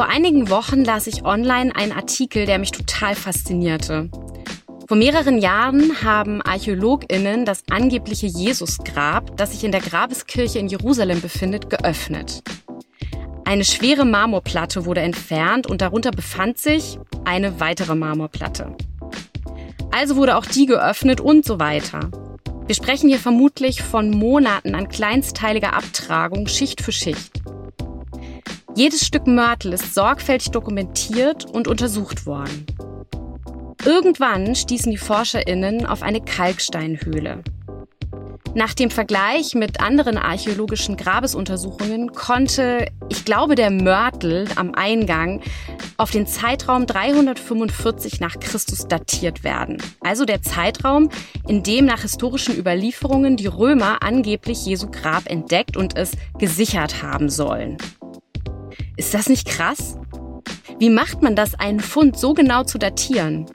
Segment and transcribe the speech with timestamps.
[0.00, 4.08] Vor einigen Wochen las ich online einen Artikel, der mich total faszinierte.
[4.88, 11.20] Vor mehreren Jahren haben ArchäologInnen das angebliche Jesusgrab, das sich in der Grabeskirche in Jerusalem
[11.20, 12.42] befindet, geöffnet.
[13.44, 18.74] Eine schwere Marmorplatte wurde entfernt und darunter befand sich eine weitere Marmorplatte.
[19.90, 22.10] Also wurde auch die geöffnet und so weiter.
[22.66, 27.42] Wir sprechen hier vermutlich von Monaten an kleinsteiliger Abtragung Schicht für Schicht.
[28.80, 32.64] Jedes Stück Mörtel ist sorgfältig dokumentiert und untersucht worden.
[33.84, 37.44] Irgendwann stießen die ForscherInnen auf eine Kalksteinhöhle.
[38.54, 45.42] Nach dem Vergleich mit anderen archäologischen Grabesuntersuchungen konnte, ich glaube, der Mörtel am Eingang
[45.98, 49.76] auf den Zeitraum 345 nach Christus datiert werden.
[50.00, 51.10] Also der Zeitraum,
[51.46, 57.28] in dem nach historischen Überlieferungen die Römer angeblich Jesu Grab entdeckt und es gesichert haben
[57.28, 57.76] sollen.
[59.00, 59.96] Ist das nicht krass?
[60.78, 63.46] Wie macht man das, einen Fund so genau zu datieren?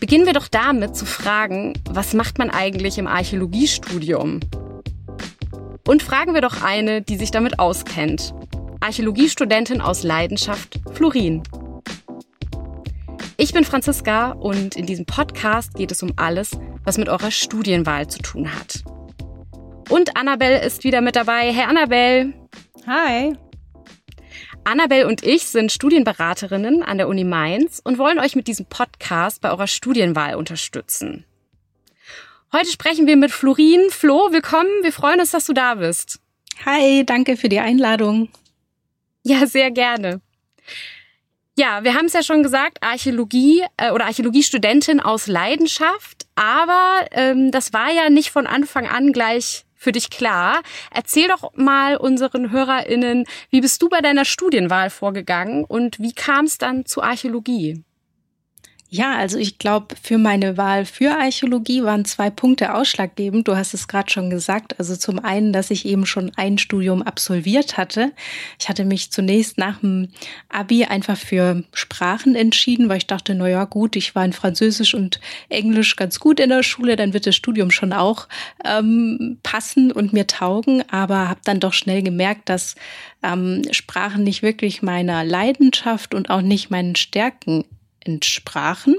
[0.00, 4.40] Beginnen wir doch damit zu fragen, was macht man eigentlich im Archäologiestudium?
[5.86, 8.32] Und fragen wir doch eine, die sich damit auskennt.
[8.80, 11.42] Archäologiestudentin aus Leidenschaft, Florin.
[13.36, 16.52] Ich bin Franziska und in diesem Podcast geht es um alles,
[16.84, 18.84] was mit eurer Studienwahl zu tun hat.
[19.90, 21.52] Und Annabelle ist wieder mit dabei.
[21.52, 22.32] Hey Annabelle.
[22.86, 23.36] Hi.
[24.64, 29.40] Annabelle und ich sind Studienberaterinnen an der Uni Mainz und wollen euch mit diesem Podcast
[29.40, 31.24] bei eurer Studienwahl unterstützen.
[32.52, 33.90] Heute sprechen wir mit Florin.
[33.90, 34.68] Flo, willkommen.
[34.82, 36.20] Wir freuen uns, dass du da bist.
[36.66, 38.28] Hi, danke für die Einladung.
[39.22, 40.20] Ja, sehr gerne.
[41.56, 47.50] Ja, wir haben es ja schon gesagt, Archäologie äh, oder Archäologiestudentin aus Leidenschaft, aber ähm,
[47.50, 50.62] das war ja nicht von Anfang an gleich für dich klar.
[50.92, 56.44] Erzähl doch mal unseren HörerInnen, wie bist du bei deiner Studienwahl vorgegangen und wie kam
[56.44, 57.82] es dann zu Archäologie?
[58.92, 63.46] Ja, also ich glaube, für meine Wahl für Archäologie waren zwei Punkte ausschlaggebend.
[63.46, 64.80] Du hast es gerade schon gesagt.
[64.80, 68.10] Also zum einen, dass ich eben schon ein Studium absolviert hatte.
[68.58, 70.08] Ich hatte mich zunächst nach dem
[70.48, 74.92] Abi einfach für Sprachen entschieden, weil ich dachte, na ja, gut, ich war in Französisch
[74.94, 78.26] und Englisch ganz gut in der Schule, dann wird das Studium schon auch
[78.64, 80.82] ähm, passen und mir taugen.
[80.90, 82.74] Aber habe dann doch schnell gemerkt, dass
[83.22, 87.64] ähm, Sprachen nicht wirklich meiner Leidenschaft und auch nicht meinen Stärken
[88.04, 88.96] entsprachen.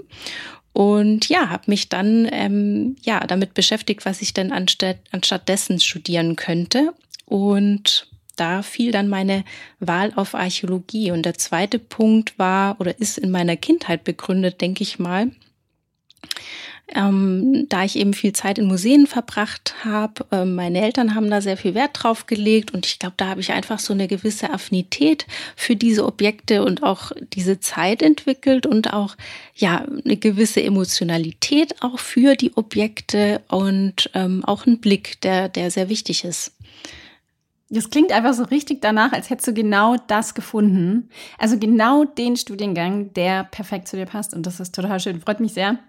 [0.73, 5.79] Und ja, habe mich dann ähm, ja damit beschäftigt, was ich denn anstatt, anstatt dessen
[5.79, 6.94] studieren könnte.
[7.25, 8.07] Und
[8.38, 9.44] da fiel dann meine
[9.79, 11.11] Wahl auf Archäologie.
[11.11, 15.31] Und der zweite Punkt war oder ist in meiner Kindheit begründet, denke ich mal
[16.96, 20.25] ähm, da ich eben viel Zeit in Museen verbracht habe.
[20.31, 23.41] Äh, meine Eltern haben da sehr viel Wert drauf gelegt und ich glaube, da habe
[23.41, 25.25] ich einfach so eine gewisse Affinität
[25.56, 29.16] für diese Objekte und auch diese Zeit entwickelt und auch
[29.56, 35.72] ja eine gewisse Emotionalität auch für die Objekte und ähm, auch ein Blick, der der
[35.72, 36.53] sehr wichtig ist.
[37.69, 41.09] Das klingt einfach so richtig danach, als hättest du genau das gefunden.
[41.38, 44.34] Also genau den Studiengang, der perfekt zu dir passt.
[44.34, 45.22] Und das ist total schön.
[45.22, 45.79] Freut mich sehr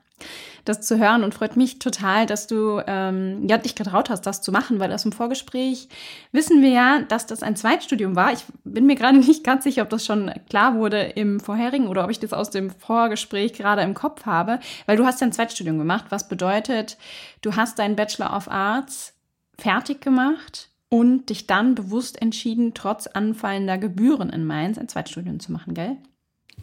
[0.64, 4.42] das zu hören und freut mich total, dass du ähm, ja, dich getraut hast, das
[4.42, 5.88] zu machen, weil aus dem Vorgespräch
[6.30, 8.32] wissen wir ja, dass das ein Zweitstudium war.
[8.32, 12.04] Ich bin mir gerade nicht ganz sicher, ob das schon klar wurde im vorherigen oder
[12.04, 15.32] ob ich das aus dem Vorgespräch gerade im Kopf habe, weil du hast ja ein
[15.32, 16.96] Zweitstudium gemacht, was bedeutet,
[17.40, 19.14] du hast deinen Bachelor of Arts
[19.58, 25.50] fertig gemacht und dich dann bewusst entschieden, trotz anfallender Gebühren in Mainz ein Zweitstudium zu
[25.50, 25.96] machen, gell?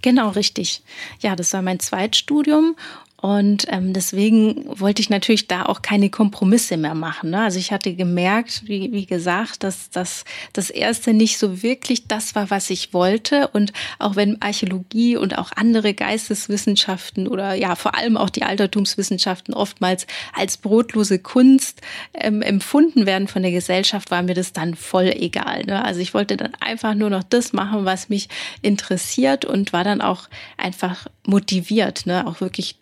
[0.02, 0.84] Genau, richtig.
[1.20, 2.76] Ja, das war mein Zweitstudium
[3.22, 7.32] und ähm, deswegen wollte ich natürlich da auch keine Kompromisse mehr machen.
[7.32, 7.42] Ne?
[7.42, 12.34] Also ich hatte gemerkt, wie, wie gesagt, dass, dass das erste nicht so wirklich das
[12.36, 13.50] war, was ich wollte.
[13.50, 19.54] Und auch wenn Archäologie und auch andere Geisteswissenschaften oder ja vor allem auch die Altertumswissenschaften
[19.54, 21.82] oftmals als brotlose Kunst
[22.14, 25.66] ähm, empfunden werden von der Gesellschaft, war mir das dann voll egal.
[25.66, 25.84] Ne?
[25.84, 28.30] Also ich wollte dann einfach nur noch das machen, was mich
[28.62, 32.28] interessiert und war dann auch einfach motiviert, ne?
[32.28, 32.78] auch wirklich,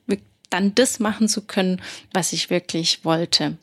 [0.49, 1.81] dann das machen zu können,
[2.13, 3.57] was ich wirklich wollte.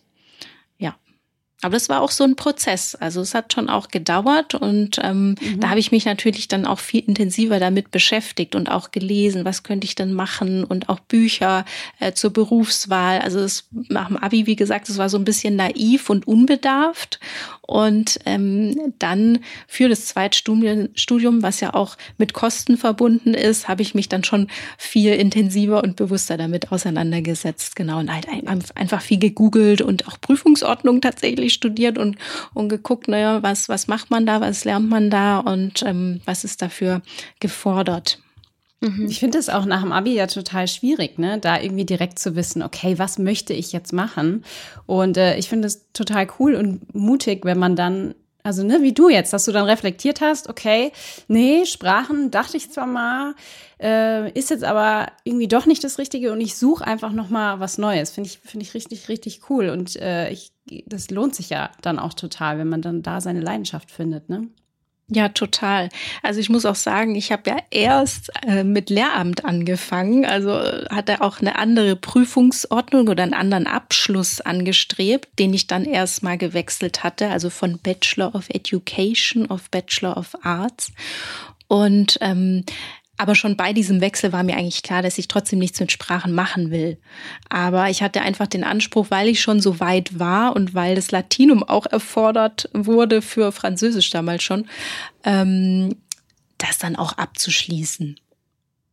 [1.63, 2.95] Aber das war auch so ein Prozess.
[2.95, 5.61] Also es hat schon auch gedauert und ähm, mhm.
[5.61, 9.63] da habe ich mich natürlich dann auch viel intensiver damit beschäftigt und auch gelesen, was
[9.63, 11.65] könnte ich denn machen und auch Bücher
[12.01, 13.21] äh, zur Berufswahl.
[13.21, 17.19] Also es, nach dem Abi, wie gesagt, es war so ein bisschen naiv und unbedarft
[17.67, 23.95] und ähm, dann für das Zweitstudium, was ja auch mit Kosten verbunden ist, habe ich
[23.95, 27.75] mich dann schon viel intensiver und bewusster damit auseinandergesetzt.
[27.75, 28.27] Genau, und halt
[28.75, 32.17] einfach viel gegoogelt und auch Prüfungsordnung tatsächlich studiert und,
[32.53, 36.45] und geguckt, naja, was, was macht man da, was lernt man da und ähm, was
[36.45, 37.01] ist dafür
[37.41, 38.19] gefordert.
[38.81, 39.07] Mhm.
[39.09, 42.37] Ich finde es auch nach dem Abi ja total schwierig, ne, da irgendwie direkt zu
[42.37, 44.45] wissen, okay, was möchte ich jetzt machen?
[44.87, 48.15] Und äh, ich finde es total cool und mutig, wenn man dann
[48.47, 50.93] also, ne, wie du jetzt, dass du dann reflektiert hast, okay,
[51.29, 53.35] nee, Sprachen dachte ich zwar mal,
[53.81, 57.59] äh, ist jetzt aber irgendwie doch nicht das Richtige und ich suche einfach noch mal
[57.59, 58.11] was Neues.
[58.11, 59.71] Finde ich, finde ich richtig, richtig cool.
[59.71, 60.53] Und äh, ich,
[60.87, 64.49] das lohnt sich ja dann auch total, wenn man dann da seine Leidenschaft findet, ne?
[65.09, 65.91] Ja, total.
[66.23, 70.87] Also ich muss auch sagen, ich habe ja erst äh, mit Lehramt angefangen, also äh,
[70.89, 76.39] hatte auch eine andere Prüfungsordnung oder einen anderen Abschluss angestrebt, den ich dann erst mal
[76.39, 80.91] gewechselt hatte, also von Bachelor of Education auf Bachelor of Arts.
[81.69, 82.65] Und ähm,
[83.17, 86.35] aber schon bei diesem Wechsel war mir eigentlich klar, dass ich trotzdem nichts mit Sprachen
[86.35, 86.99] machen will.
[87.49, 91.13] Aber ich hatte einfach den Anspruch, weil ich schon so weit war und weil das
[91.13, 94.67] Latinum auch erfordert wurde für Französisch damals schon,
[95.25, 95.97] ähm,
[96.59, 98.19] das dann auch abzuschließen.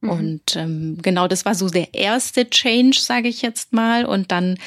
[0.01, 0.09] Mhm.
[0.09, 4.06] Und ähm, genau, das war so der erste Change, sage ich jetzt mal.
[4.06, 4.57] Und dann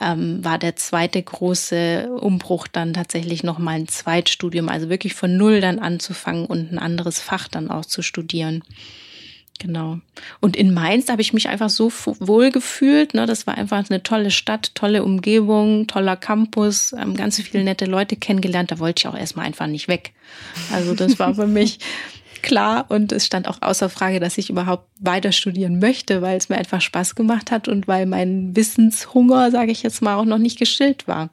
[0.00, 5.60] ähm, war der zweite große Umbruch dann tatsächlich nochmal ein Zweitstudium, also wirklich von null
[5.60, 8.62] dann anzufangen und ein anderes Fach dann auch zu studieren.
[9.58, 9.98] Genau.
[10.40, 13.14] Und in Mainz habe ich mich einfach so wohl gefühlt.
[13.14, 13.26] Ne?
[13.26, 18.16] Das war einfach eine tolle Stadt, tolle Umgebung, toller Campus, ähm, ganz viele nette Leute
[18.16, 18.72] kennengelernt.
[18.72, 20.12] Da wollte ich auch erstmal einfach nicht weg.
[20.72, 21.78] Also das war für mich
[22.42, 26.48] klar und es stand auch außer Frage, dass ich überhaupt weiter studieren möchte, weil es
[26.48, 30.38] mir einfach Spaß gemacht hat und weil mein Wissenshunger, sage ich jetzt mal, auch noch
[30.38, 31.30] nicht gestillt war.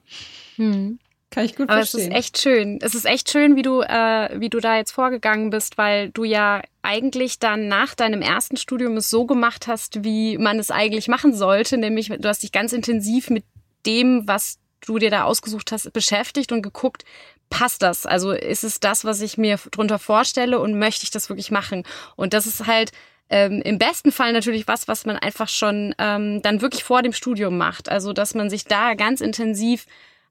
[0.56, 0.98] Hm.
[1.30, 2.00] Kann ich gut Aber verstehen.
[2.00, 2.78] es ist echt schön.
[2.82, 6.24] Es ist echt schön, wie du, äh, wie du da jetzt vorgegangen bist, weil du
[6.24, 11.06] ja eigentlich dann nach deinem ersten Studium es so gemacht hast, wie man es eigentlich
[11.06, 13.44] machen sollte, nämlich du hast dich ganz intensiv mit
[13.86, 17.04] dem, was du dir da ausgesucht hast, beschäftigt und geguckt,
[17.48, 18.06] passt das?
[18.06, 21.84] Also ist es das, was ich mir drunter vorstelle und möchte ich das wirklich machen?
[22.16, 22.92] Und das ist halt
[23.28, 27.12] ähm, im besten Fall natürlich was, was man einfach schon ähm, dann wirklich vor dem
[27.12, 27.88] Studium macht.
[27.88, 29.86] Also dass man sich da ganz intensiv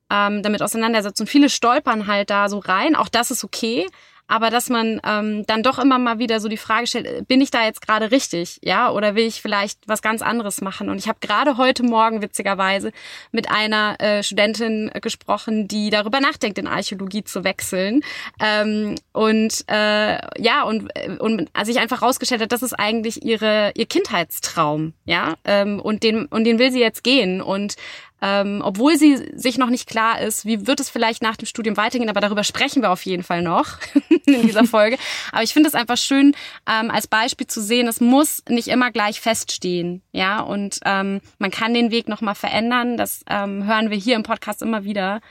[0.10, 1.22] ähm, damit auseinandersetzt.
[1.22, 2.96] Und viele stolpern halt da so rein.
[2.96, 3.88] Auch das ist okay
[4.30, 7.42] aber dass man ähm, dann doch immer mal wieder so die Frage stellt, äh, bin
[7.42, 10.90] ich da jetzt gerade richtig, ja, oder will ich vielleicht was ganz anderes machen?
[10.90, 12.92] Und ich habe gerade heute Morgen witzigerweise
[13.32, 18.02] mit einer äh, Studentin gesprochen, die darüber nachdenkt, in Archäologie zu wechseln.
[18.40, 23.26] Ähm, und äh, ja, und, äh, und als ich einfach rausgestellt hat, das ist eigentlich
[23.26, 27.76] ihre ihr Kindheitstraum, ja, ähm, und den und den will sie jetzt gehen und
[28.21, 31.77] ähm, obwohl sie sich noch nicht klar ist, wie wird es vielleicht nach dem Studium
[31.77, 33.77] weitergehen, aber darüber sprechen wir auf jeden Fall noch
[34.25, 34.98] in dieser Folge.
[35.31, 36.36] aber ich finde es einfach schön,
[36.69, 41.51] ähm, als Beispiel zu sehen, es muss nicht immer gleich feststehen, ja, und ähm, man
[41.51, 42.98] kann den Weg nochmal verändern.
[42.98, 45.22] Das ähm, hören wir hier im Podcast immer wieder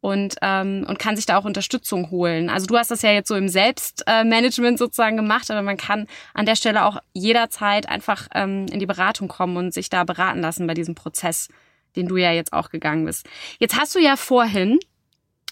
[0.00, 2.50] und, ähm, und kann sich da auch Unterstützung holen.
[2.50, 6.46] Also du hast das ja jetzt so im Selbstmanagement sozusagen gemacht, aber man kann an
[6.46, 10.66] der Stelle auch jederzeit einfach ähm, in die Beratung kommen und sich da beraten lassen
[10.66, 11.48] bei diesem Prozess
[11.96, 13.26] den du ja jetzt auch gegangen bist.
[13.58, 14.78] Jetzt hast du ja vorhin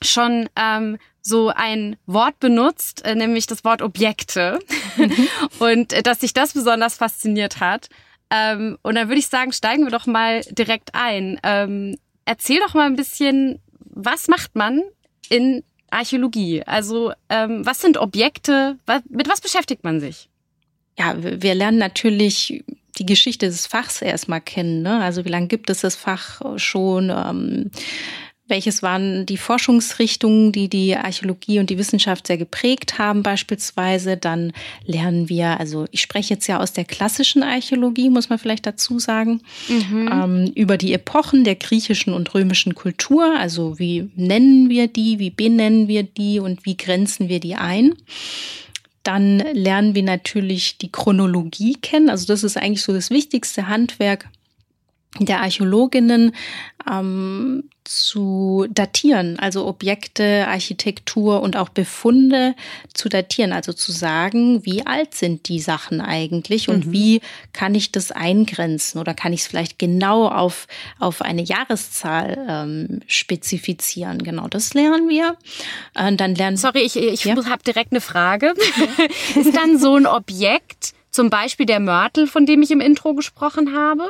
[0.03, 4.59] schon ähm, so ein Wort benutzt, äh, nämlich das Wort Objekte.
[4.97, 5.29] Mhm.
[5.59, 7.89] und äh, dass dich das besonders fasziniert hat.
[8.31, 11.41] Ähm, und dann würde ich sagen, steigen wir doch mal direkt ein.
[11.43, 14.83] Ähm, erzähl doch mal ein bisschen, was macht man
[15.29, 16.63] in Archäologie?
[16.65, 18.79] Also ähm, was sind Objekte?
[18.87, 20.29] Was, mit was beschäftigt man sich?
[20.99, 22.65] Ja, wir lernen natürlich
[22.99, 24.83] die Geschichte des Fachs erstmal kennen.
[24.83, 25.01] Ne?
[25.01, 27.11] Also wie lange gibt es das Fach schon?
[27.11, 27.71] Ähm,
[28.49, 34.17] welches waren die Forschungsrichtungen, die die Archäologie und die Wissenschaft sehr geprägt haben beispielsweise.
[34.17, 34.53] Dann
[34.85, 38.99] lernen wir, also ich spreche jetzt ja aus der klassischen Archäologie, muss man vielleicht dazu
[39.01, 40.11] sagen, mhm.
[40.13, 43.37] ähm, über die Epochen der griechischen und römischen Kultur.
[43.37, 47.95] Also wie nennen wir die, wie benennen wir die und wie grenzen wir die ein.
[49.07, 52.11] Dann lernen wir natürlich die Chronologie kennen.
[52.11, 54.29] Also das ist eigentlich so das wichtigste Handwerk
[55.21, 56.33] der Archäologinnen
[56.91, 62.55] ähm, zu datieren, also Objekte, Architektur und auch Befunde
[62.93, 66.93] zu datieren, also zu sagen, wie alt sind die Sachen eigentlich und mhm.
[66.93, 67.21] wie
[67.53, 70.67] kann ich das eingrenzen oder kann ich es vielleicht genau auf,
[70.99, 74.23] auf eine Jahreszahl ähm, spezifizieren.
[74.23, 75.37] Genau, das lernen wir.
[75.97, 77.37] Und äh, dann lernen Sorry, ich, ich ja?
[77.47, 78.55] habe direkt eine Frage.
[79.37, 83.75] Ist dann so ein Objekt, zum Beispiel der Mörtel, von dem ich im Intro gesprochen
[83.75, 84.09] habe?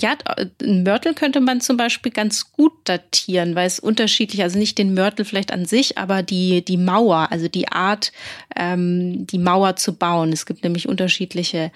[0.00, 0.16] Ja,
[0.62, 4.94] ein Mörtel könnte man zum Beispiel ganz gut datieren, weil es unterschiedlich, also nicht den
[4.94, 8.12] Mörtel vielleicht an sich, aber die, die Mauer, also die Art,
[8.54, 10.32] ähm, die Mauer zu bauen.
[10.32, 11.72] Es gibt nämlich unterschiedliche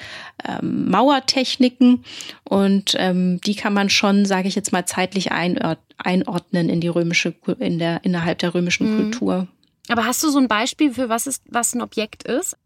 [0.46, 2.04] ähm, Mauertechniken
[2.44, 6.88] und ähm, die kann man schon, sage ich jetzt mal, zeitlich einordnen einordnen in die
[6.88, 8.96] römische, in der, innerhalb der römischen mhm.
[8.96, 9.48] Kultur.
[9.88, 12.56] Aber hast du so ein Beispiel für was ist, was ein Objekt ist?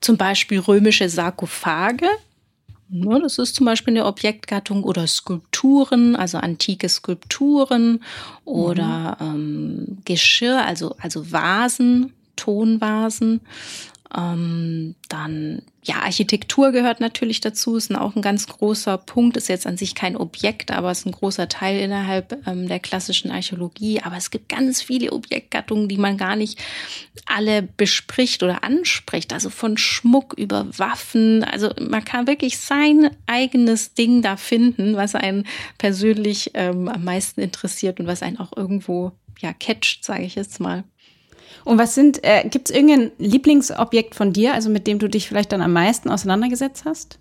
[0.00, 2.08] Zum Beispiel römische Sarkophage.
[2.90, 8.02] Ja, das ist zum Beispiel eine Objektgattung oder Skulpturen, also antike Skulpturen
[8.44, 9.26] oder mhm.
[9.34, 13.40] ähm, Geschirr, also, also Vasen, Tonvasen.
[14.16, 19.66] Ähm, dann, ja, Architektur gehört natürlich dazu, ist auch ein ganz großer Punkt, ist jetzt
[19.66, 24.00] an sich kein Objekt, aber ist ein großer Teil innerhalb ähm, der klassischen Archäologie.
[24.02, 26.62] Aber es gibt ganz viele Objektgattungen, die man gar nicht
[27.26, 29.32] alle bespricht oder anspricht.
[29.32, 31.42] Also von Schmuck über Waffen.
[31.42, 35.46] Also man kann wirklich sein eigenes Ding da finden, was einen
[35.78, 40.60] persönlich ähm, am meisten interessiert und was einen auch irgendwo ja catcht, sage ich jetzt
[40.60, 40.84] mal.
[41.64, 45.28] Und was sind, äh, gibt es irgendein Lieblingsobjekt von dir, also mit dem du dich
[45.28, 47.18] vielleicht dann am meisten auseinandergesetzt hast?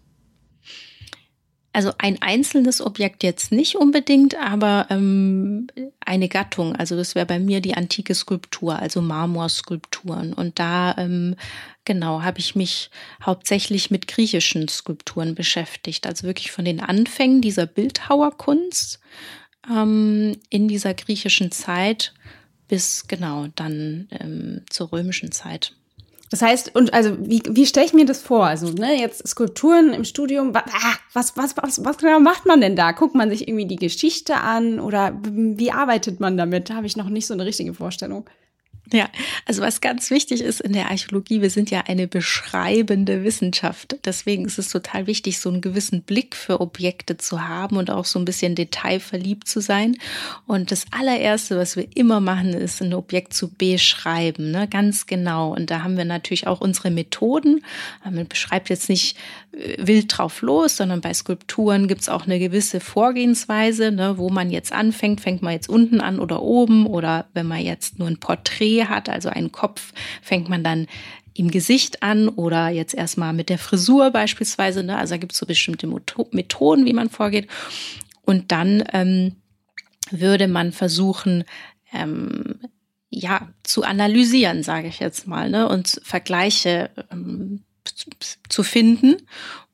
[1.75, 5.65] Also ein einzelnes Objekt jetzt nicht unbedingt, aber ähm,
[6.05, 6.75] eine Gattung.
[6.75, 10.33] Also das wäre bei mir die antike Skulptur, also Marmorskulpturen.
[10.33, 11.35] Und da ähm,
[11.83, 12.91] genau habe ich mich
[13.25, 16.05] hauptsächlich mit griechischen Skulpturen beschäftigt.
[16.05, 18.99] Also wirklich von den Anfängen dieser Bildhauerkunst
[19.67, 22.13] ähm, in dieser griechischen Zeit
[22.67, 25.73] bis genau dann ähm, zur römischen Zeit.
[26.33, 28.47] Das heißt, und also wie, wie stelle ich mir das vor?
[28.47, 32.75] Also, ne, jetzt Skulpturen im Studium, ah, was, was, was, was genau macht man denn
[32.75, 32.91] da?
[32.91, 36.71] Guckt man sich irgendwie die Geschichte an oder wie arbeitet man damit?
[36.71, 38.25] Da habe ich noch nicht so eine richtige Vorstellung.
[38.91, 39.09] Ja,
[39.45, 43.95] also was ganz wichtig ist in der Archäologie, wir sind ja eine beschreibende Wissenschaft.
[44.03, 48.03] Deswegen ist es total wichtig, so einen gewissen Blick für Objekte zu haben und auch
[48.03, 49.95] so ein bisschen detailverliebt zu sein.
[50.47, 54.67] Und das allererste, was wir immer machen, ist ein Objekt zu beschreiben, ne?
[54.67, 55.53] ganz genau.
[55.53, 57.63] Und da haben wir natürlich auch unsere Methoden.
[58.03, 59.17] Man beschreibt jetzt nicht
[59.53, 64.17] äh, wild drauf los, sondern bei Skulpturen gibt es auch eine gewisse Vorgehensweise, ne?
[64.17, 65.21] wo man jetzt anfängt.
[65.21, 66.85] Fängt man jetzt unten an oder oben?
[66.85, 70.87] Oder wenn man jetzt nur ein Porträt hat, also einen Kopf, fängt man dann
[71.33, 74.83] im Gesicht an oder jetzt erstmal mit der Frisur beispielsweise.
[74.83, 74.97] Ne?
[74.97, 75.87] Also da gibt es so bestimmte
[76.31, 77.47] Methoden, wie man vorgeht.
[78.21, 79.35] Und dann ähm,
[80.11, 81.43] würde man versuchen,
[81.91, 82.59] ähm,
[83.09, 85.67] ja, zu analysieren, sage ich jetzt mal, ne?
[85.67, 87.63] und Vergleiche ähm,
[88.49, 89.17] zu finden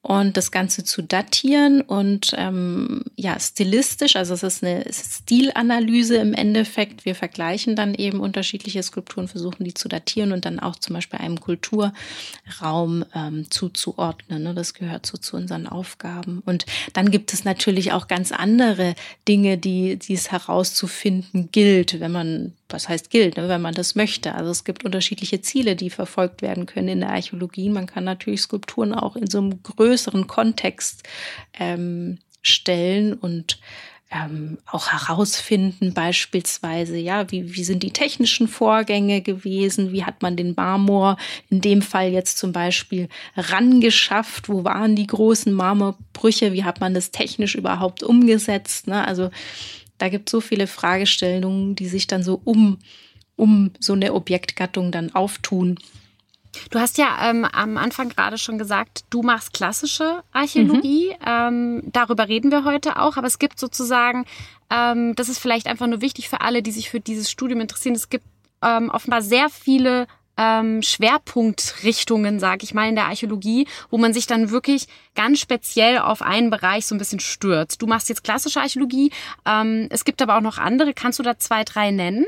[0.02, 6.34] und das Ganze zu datieren und ähm, ja, stilistisch, also es ist eine Stilanalyse im
[6.34, 7.04] Endeffekt.
[7.04, 11.20] Wir vergleichen dann eben unterschiedliche Skulpturen, versuchen die zu datieren und dann auch zum Beispiel
[11.20, 14.44] einem Kulturraum ähm, zuzuordnen.
[14.44, 14.54] Ne?
[14.54, 16.42] Das gehört so zu unseren Aufgaben.
[16.46, 18.96] Und dann gibt es natürlich auch ganz andere
[19.28, 23.96] Dinge, die, die es herauszufinden gilt, wenn man was heißt gilt, ne, wenn man das
[23.96, 24.36] möchte.
[24.36, 27.70] Also es gibt unterschiedliche Ziele, die verfolgt werden können in der Archäologie.
[27.70, 31.04] Man kann natürlich Skulpturen auch in so einem größeren Kontext
[31.60, 33.60] ähm, stellen und
[34.12, 40.36] ähm, auch herausfinden, beispielsweise, ja, wie, wie sind die technischen Vorgänge gewesen, wie hat man
[40.36, 41.18] den Marmor
[41.52, 43.08] in dem Fall jetzt zum Beispiel
[43.38, 49.06] rangeschafft, wo waren die großen Marmorbrüche, wie hat man das technisch überhaupt umgesetzt, ne?
[49.06, 49.30] also
[50.00, 52.80] da gibt es so viele Fragestellungen, die sich dann so um,
[53.36, 55.78] um so eine Objektgattung dann auftun.
[56.72, 61.10] Du hast ja ähm, am Anfang gerade schon gesagt, du machst klassische Archäologie.
[61.10, 61.26] Mhm.
[61.26, 63.18] Ähm, darüber reden wir heute auch.
[63.18, 64.26] Aber es gibt sozusagen,
[64.72, 67.96] ähm, das ist vielleicht einfach nur wichtig für alle, die sich für dieses Studium interessieren.
[67.96, 68.26] Es gibt
[68.64, 70.08] ähm, offenbar sehr viele
[70.40, 76.00] ähm, Schwerpunktrichtungen, sage ich mal, in der Archäologie, wo man sich dann wirklich ganz speziell
[76.00, 77.82] auf einen Bereich so ein bisschen stürzt.
[77.82, 79.12] Du machst jetzt klassische Archäologie,
[79.46, 80.94] ähm, es gibt aber auch noch andere.
[80.94, 82.26] Kannst du da zwei, drei nennen?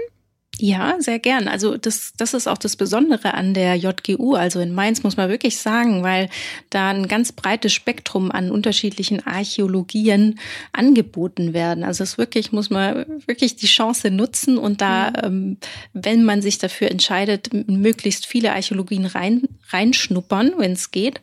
[0.64, 1.48] Ja, sehr gern.
[1.48, 5.28] Also das, das ist auch das Besondere an der JGU, also in Mainz muss man
[5.28, 6.30] wirklich sagen, weil
[6.70, 10.38] da ein ganz breites Spektrum an unterschiedlichen Archäologien
[10.72, 11.84] angeboten werden.
[11.84, 15.16] Also es wirklich, muss man wirklich die Chance nutzen und da, mhm.
[15.24, 15.58] ähm,
[15.94, 21.22] wenn man sich dafür entscheidet, möglichst viele Archäologien rein, reinschnuppern, wenn es geht.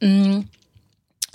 [0.00, 0.44] Mm,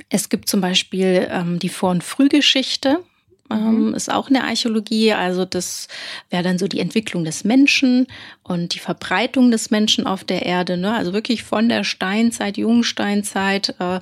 [0.10, 3.04] es gibt zum Beispiel ähm, die Vor- und Frühgeschichte
[3.50, 3.94] mhm.
[3.94, 5.14] ist auch eine Archäologie.
[5.14, 5.88] Also das
[6.30, 8.08] wäre dann so die Entwicklung des Menschen
[8.44, 10.78] und die Verbreitung des Menschen auf der Erde.
[10.78, 10.94] Ne?
[10.94, 13.76] Also wirklich von der Steinzeit, Jungsteinzeit.
[13.80, 14.00] Äh, äh,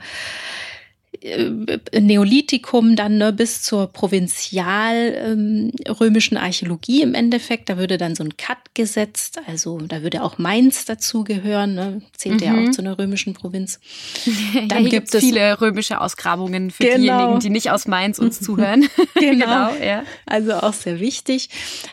[1.22, 7.70] Neolithikum dann ne, bis zur provinzial ähm, römischen Archäologie im Endeffekt.
[7.70, 12.42] Da würde dann so ein Cut gesetzt, also da würde auch Mainz dazugehören, ne, zählt
[12.42, 12.46] mhm.
[12.46, 13.80] ja auch zu einer römischen Provinz.
[14.68, 16.98] Dann ja, gibt es viele römische Ausgrabungen für genau.
[16.98, 18.90] diejenigen, die nicht aus Mainz uns zuhören.
[19.16, 20.04] genau, genau ja.
[20.26, 21.50] also auch sehr wichtig.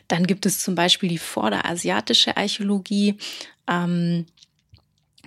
[0.08, 3.16] Dann gibt es zum Beispiel die vorderasiatische Archäologie.
[3.68, 4.26] Ähm,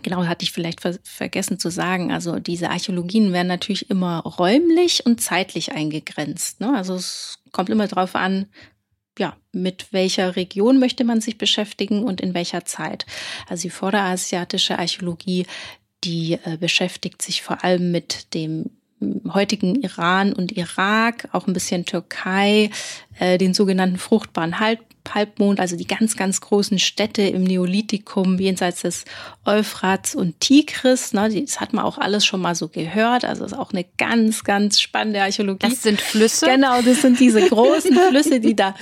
[0.04, 2.12] Genau, hatte ich vielleicht ver vergessen zu sagen.
[2.12, 6.60] Also diese Archäologien werden natürlich immer räumlich und zeitlich eingegrenzt.
[6.60, 6.76] Ne?
[6.76, 8.48] Also es kommt immer darauf an,
[9.18, 13.06] ja, mit welcher Region möchte man sich beschäftigen und in welcher Zeit.
[13.48, 15.46] Also die vorderasiatische Archäologie,
[16.04, 18.72] die äh, beschäftigt sich vor allem mit dem
[19.34, 22.70] heutigen Iran und Irak, auch ein bisschen Türkei,
[23.20, 24.80] äh, den sogenannten fruchtbaren Halb
[25.14, 29.06] Halbmond, also die ganz, ganz großen Städte im Neolithikum jenseits des
[29.46, 31.14] Euphrats und Tigris.
[31.14, 33.26] Ne, das hat man auch alles schon mal so gehört.
[33.26, 35.70] Also ist auch eine ganz, ganz spannende Archäologie.
[35.70, 36.46] Das sind Flüsse?
[36.46, 38.76] Genau, das sind diese großen Flüsse, die da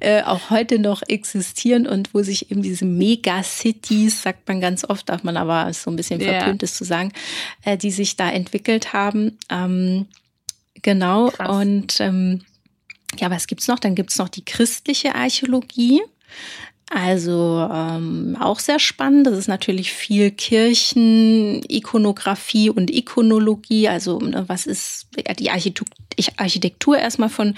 [0.00, 5.08] äh, auch heute noch existieren und wo sich eben diese Megacities, sagt man ganz oft,
[5.08, 7.12] darf man aber so ein bisschen verpönt ist zu sagen,
[7.64, 9.38] äh, die sich da entwickelt haben.
[9.50, 10.06] Ähm,
[10.82, 11.28] genau.
[11.28, 11.48] Krass.
[11.48, 12.42] Und ähm,
[13.20, 13.78] ja, was gibt's noch?
[13.78, 16.02] Dann gibt's noch die christliche Archäologie.
[16.88, 19.26] Also ähm, auch sehr spannend.
[19.26, 23.88] Das ist natürlich viel Kirchen, Ikonografie und Ikonologie.
[23.88, 25.08] Also ne, was ist
[25.38, 27.56] die Architektur erstmal von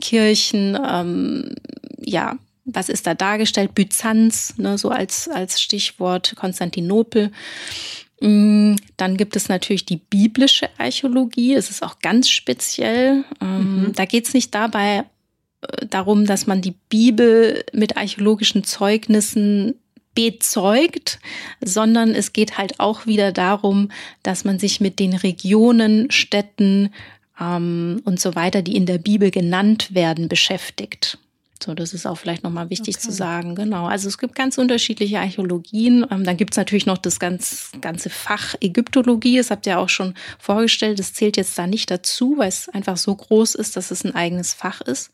[0.00, 0.78] Kirchen?
[0.86, 1.54] Ähm,
[1.98, 2.36] ja,
[2.66, 3.74] was ist da dargestellt?
[3.74, 7.32] Byzanz, ne, so als, als Stichwort Konstantinopel.
[8.20, 11.54] Mm, dann gibt es natürlich die biblische Archäologie.
[11.54, 13.24] Es ist auch ganz speziell.
[13.40, 13.92] Ähm, mhm.
[13.92, 15.04] Da geht es nicht dabei
[15.60, 19.74] äh, darum, dass man die Bibel mit archäologischen Zeugnissen
[20.14, 21.18] bezeugt,
[21.62, 23.90] sondern es geht halt auch wieder darum,
[24.22, 26.90] dass man sich mit den Regionen, Städten
[27.38, 31.18] ähm, und so weiter, die in der Bibel genannt werden, beschäftigt.
[31.62, 33.04] So, das ist auch vielleicht nochmal wichtig okay.
[33.04, 33.54] zu sagen.
[33.54, 33.86] Genau.
[33.86, 36.06] Also es gibt ganz unterschiedliche Archäologien.
[36.10, 39.38] Ähm, dann gibt es natürlich noch das ganz, ganze Fach Ägyptologie.
[39.38, 40.98] Das habt ihr auch schon vorgestellt.
[40.98, 44.14] Das zählt jetzt da nicht dazu, weil es einfach so groß ist, dass es ein
[44.14, 45.10] eigenes Fach ist.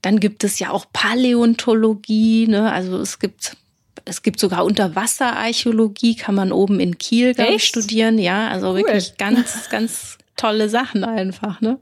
[0.00, 2.46] Dann gibt es ja auch Paläontologie.
[2.48, 2.72] Ne?
[2.72, 3.56] Also es gibt
[4.04, 8.18] es gibt sogar Unterwasserarchäologie, kann man oben in Kiel, studieren.
[8.18, 8.78] Ja, also cool.
[8.78, 11.60] wirklich ganz, ganz tolle Sachen einfach.
[11.60, 11.78] Ne?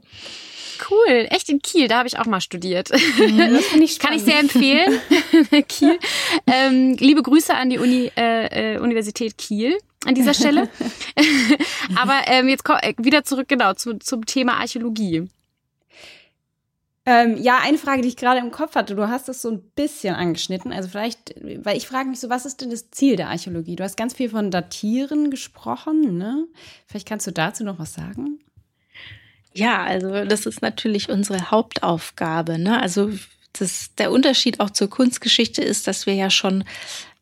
[0.89, 1.27] Cool.
[1.29, 2.89] Echt in Kiel, da habe ich auch mal studiert.
[2.89, 4.99] Mhm, das ich Kann ich sehr empfehlen.
[5.67, 5.99] Kiel.
[6.47, 10.69] Ähm, liebe Grüße an die Uni, äh, äh, Universität Kiel an dieser Stelle.
[11.95, 15.27] Aber ähm, jetzt komm, äh, wieder zurück genau zu, zum Thema Archäologie.
[17.03, 18.95] Ähm, ja, eine Frage, die ich gerade im Kopf hatte.
[18.95, 20.71] Du hast es so ein bisschen angeschnitten.
[20.71, 21.33] Also vielleicht,
[21.65, 23.75] weil ich frage mich so, was ist denn das Ziel der Archäologie?
[23.75, 26.47] Du hast ganz viel von Datieren gesprochen, ne?
[26.85, 28.39] Vielleicht kannst du dazu noch was sagen?
[29.53, 32.57] Ja, also das ist natürlich unsere Hauptaufgabe.
[32.57, 32.81] Ne?
[32.81, 33.11] Also
[33.53, 36.63] das, der Unterschied auch zur Kunstgeschichte ist, dass wir ja schon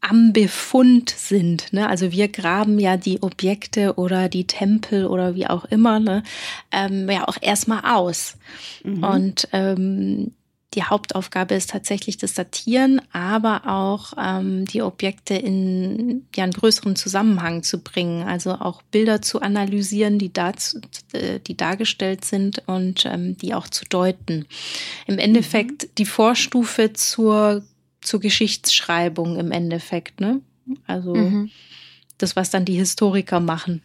[0.02, 1.74] am Befund sind.
[1.74, 1.89] Ne?
[1.89, 6.24] Also wir graben ja die Objekte oder die Tempel oder wie auch immer ne?
[6.72, 8.38] ähm, ja auch erstmal aus.
[8.84, 9.04] Mhm.
[9.04, 10.32] Und ähm,
[10.76, 16.96] die Hauptaufgabe ist tatsächlich das Datieren, aber auch ähm, die Objekte in ja, einen größeren
[16.96, 20.80] Zusammenhang zu bringen, also auch Bilder zu analysieren, die, dazu,
[21.14, 24.46] äh, die dargestellt sind und ähm, die auch zu deuten.
[25.08, 25.88] Im Endeffekt mhm.
[25.98, 27.64] die Vorstufe zur,
[28.02, 30.42] zur Geschichtsschreibung im Endeffekt, ne?
[30.86, 31.50] Also mhm.
[32.20, 33.82] das, was dann die Historiker machen.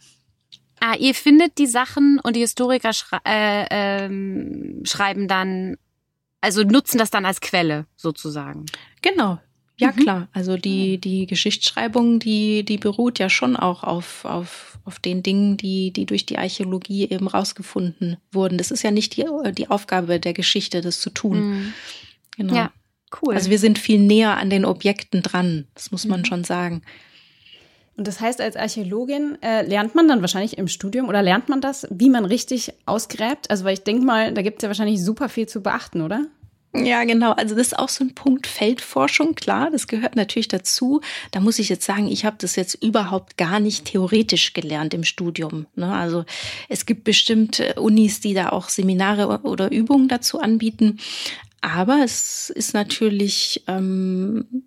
[0.81, 5.77] Ah, ihr findet die Sachen und die Historiker schrei äh, ähm, schreiben dann
[6.45, 8.67] also nutzen das dann als Quelle sozusagen.
[9.01, 9.39] Genau.
[9.77, 9.95] Ja, mhm.
[9.95, 10.27] klar.
[10.31, 15.57] Also die, die Geschichtsschreibung, die, die beruht ja schon auch auf, auf, auf den Dingen,
[15.57, 18.57] die, die durch die Archäologie eben rausgefunden wurden.
[18.57, 21.49] Das ist ja nicht die, die Aufgabe der Geschichte, das zu tun.
[21.49, 21.73] Mhm.
[22.37, 22.55] Genau.
[22.55, 22.71] Ja,
[23.21, 23.33] cool.
[23.33, 25.67] Also wir sind viel näher an den Objekten dran.
[25.73, 26.25] Das muss man mhm.
[26.25, 26.81] schon sagen.
[27.97, 31.61] Und das heißt, als Archäologin äh, lernt man dann wahrscheinlich im Studium oder lernt man
[31.61, 33.49] das, wie man richtig ausgräbt?
[33.49, 36.27] Also, weil ich denke mal, da gibt es ja wahrscheinlich super viel zu beachten, oder?
[36.83, 37.31] Ja, genau.
[37.31, 41.01] Also das ist auch so ein Punkt Feldforschung, klar, das gehört natürlich dazu.
[41.31, 45.03] Da muss ich jetzt sagen, ich habe das jetzt überhaupt gar nicht theoretisch gelernt im
[45.03, 45.67] Studium.
[45.75, 45.93] Ne?
[45.93, 46.25] Also
[46.67, 50.99] es gibt bestimmt Unis, die da auch Seminare oder Übungen dazu anbieten.
[51.61, 54.63] Aber es ist natürlich ähm,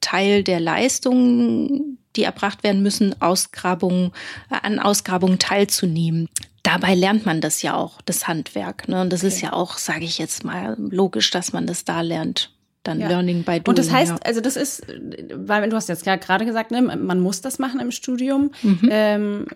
[0.00, 4.12] Teil der Leistung, die erbracht werden müssen, Ausgrabungen,
[4.48, 6.28] an Ausgrabungen teilzunehmen
[6.68, 8.88] dabei lernt man das ja auch, das Handwerk.
[8.88, 9.00] Ne?
[9.00, 9.28] Und das okay.
[9.28, 12.52] ist ja auch, sage ich jetzt mal, logisch, dass man das da lernt.
[12.82, 13.08] Dann ja.
[13.08, 13.64] Learning by Doing.
[13.66, 14.18] Und das heißt, ja.
[14.22, 14.86] also das ist,
[15.34, 18.52] weil du hast jetzt gerade gesagt, ne, man muss das machen im Studium.
[18.62, 18.88] Mhm.
[18.90, 19.46] Ähm,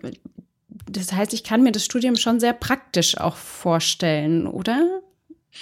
[0.89, 5.01] das heißt, ich kann mir das Studium schon sehr praktisch auch vorstellen, oder?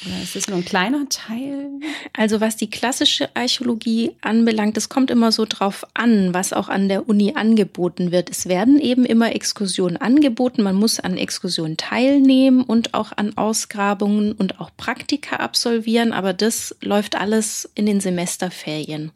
[0.05, 1.69] Oder ist das nur ein kleiner Teil?
[2.13, 6.89] Also was die klassische Archäologie anbelangt, es kommt immer so drauf an, was auch an
[6.89, 8.29] der Uni angeboten wird.
[8.29, 10.63] Es werden eben immer Exkursionen angeboten.
[10.63, 16.13] Man muss an Exkursionen teilnehmen und auch an Ausgrabungen und auch Praktika absolvieren.
[16.13, 19.11] Aber das läuft alles in den Semesterferien.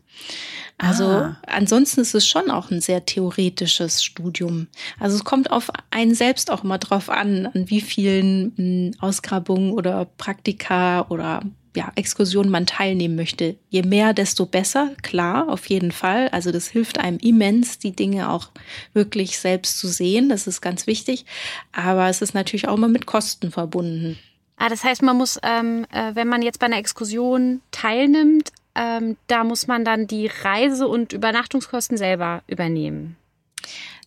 [0.78, 1.38] Also ah.
[1.48, 4.68] ansonsten ist es schon auch ein sehr theoretisches Studium.
[5.00, 9.72] Also es kommt auf einen selbst auch immer drauf an, an wie vielen hm, Ausgrabungen
[9.72, 11.42] oder Praktika Klassiker oder
[11.76, 13.58] ja, Exkursionen man teilnehmen möchte.
[13.70, 16.30] Je mehr, desto besser, klar, auf jeden Fall.
[16.30, 18.50] Also das hilft einem immens, die Dinge auch
[18.94, 20.30] wirklich selbst zu sehen.
[20.30, 21.26] Das ist ganz wichtig.
[21.74, 24.18] Aber es ist natürlich auch immer mit Kosten verbunden.
[24.56, 29.18] Ah, das heißt, man muss, ähm, äh, wenn man jetzt bei einer Exkursion teilnimmt, ähm,
[29.28, 33.18] da muss man dann die Reise- und Übernachtungskosten selber übernehmen.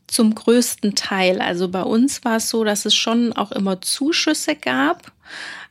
[0.07, 1.43] Zum größten Teil.
[1.43, 5.13] Also bei uns war es so, dass es schon auch immer Zuschüsse gab.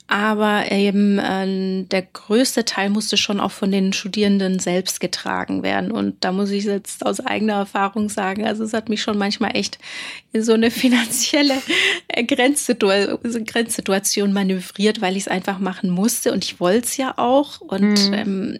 [0.09, 5.91] Aber eben äh, der größte Teil musste schon auch von den Studierenden selbst getragen werden.
[5.91, 9.57] Und da muss ich jetzt aus eigener Erfahrung sagen, also es hat mich schon manchmal
[9.57, 9.79] echt
[10.31, 11.55] in so eine finanzielle
[12.25, 17.59] Grenzsituation manövriert, weil ich es einfach machen musste und ich wollte es ja auch.
[17.59, 18.13] Und mhm.
[18.13, 18.59] ähm,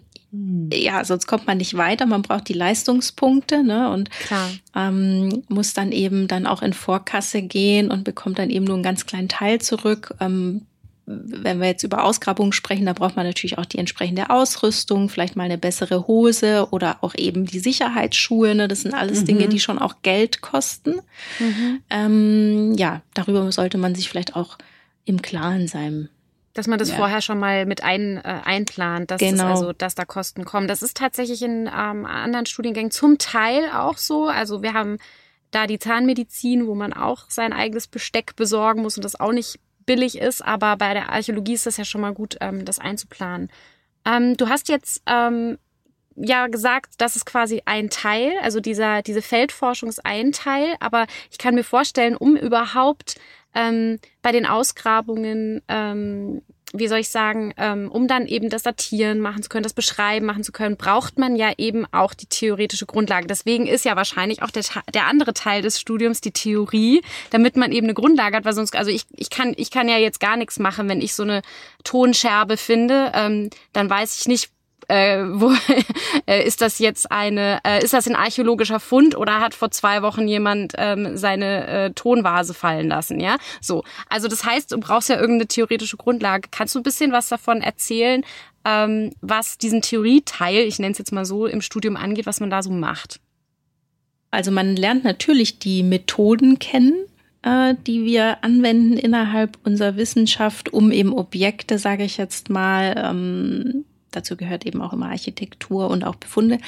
[0.72, 2.06] ja, sonst kommt man nicht weiter.
[2.06, 3.90] Man braucht die Leistungspunkte ne?
[3.90, 4.10] und
[4.76, 8.84] ähm, muss dann eben dann auch in Vorkasse gehen und bekommt dann eben nur einen
[8.84, 10.14] ganz kleinen Teil zurück.
[10.20, 10.66] Ähm,
[11.10, 15.38] wenn wir jetzt über Ausgrabungen sprechen, da braucht man natürlich auch die entsprechende Ausrüstung, vielleicht
[15.38, 18.54] mal eine bessere Hose oder auch eben die Sicherheitsschuhe.
[18.54, 18.68] Ne?
[18.68, 19.26] Das sind alles mhm.
[19.26, 21.00] Dinge, die schon auch Geld kosten.
[21.40, 21.82] Mhm.
[21.90, 24.58] Ähm, ja, darüber sollte man sich vielleicht auch
[25.06, 26.10] im Klaren sein.
[26.54, 26.96] Dass man das ja.
[26.98, 29.52] vorher schon mal mit ein, äh, einplant, dass genau.
[29.52, 30.68] also, dass da Kosten kommen.
[30.68, 34.28] Das ist tatsächlich in ähm, anderen Studiengängen zum Teil auch so.
[34.28, 34.98] Also wir haben
[35.52, 39.60] da die Zahnmedizin, wo man auch sein eigenes Besteck besorgen muss und das auch nicht
[39.88, 43.50] billig ist, aber bei der Archäologie ist das ja schon mal gut, ähm, das einzuplanen.
[44.06, 45.58] Ähm, du hast jetzt ähm,
[46.16, 51.08] ja gesagt, das ist quasi ein Teil, also dieser, diese Feldforschung ist ein Teil, aber
[51.32, 53.16] ich kann mir vorstellen, um überhaupt
[53.56, 59.20] ähm, bei den Ausgrabungen ähm, wie soll ich sagen, ähm, um dann eben das Datieren
[59.20, 62.86] machen zu können, das Beschreiben machen zu können, braucht man ja eben auch die theoretische
[62.86, 63.28] Grundlage.
[63.28, 67.72] Deswegen ist ja wahrscheinlich auch der, der andere Teil des Studiums die Theorie, damit man
[67.72, 70.36] eben eine Grundlage hat, weil sonst, also ich, ich kann, ich kann ja jetzt gar
[70.36, 71.42] nichts machen, wenn ich so eine
[71.84, 74.50] Tonscherbe finde, ähm, dann weiß ich nicht,
[74.88, 75.52] äh, wo
[76.26, 80.02] äh, ist das jetzt eine, äh, ist das ein archäologischer Fund oder hat vor zwei
[80.02, 83.38] Wochen jemand ähm, seine äh, Tonvase fallen lassen, ja?
[83.62, 86.50] So, also das heißt, du brauchst ja irgendeine theoretische Grundlage.
[86.52, 88.24] Kannst du ein bisschen was davon erzählen,
[88.66, 92.50] ähm, was diesen Theorieteil, ich nenne es jetzt mal so, im Studium angeht, was man
[92.50, 93.20] da so macht?
[94.32, 97.06] Also man lernt natürlich die Methoden kennen,
[97.44, 103.86] äh, die wir anwenden innerhalb unserer Wissenschaft, um eben Objekte, sage ich jetzt mal, ähm,
[104.12, 106.60] dazu gehört eben auch immer Architektur und auch Befunde,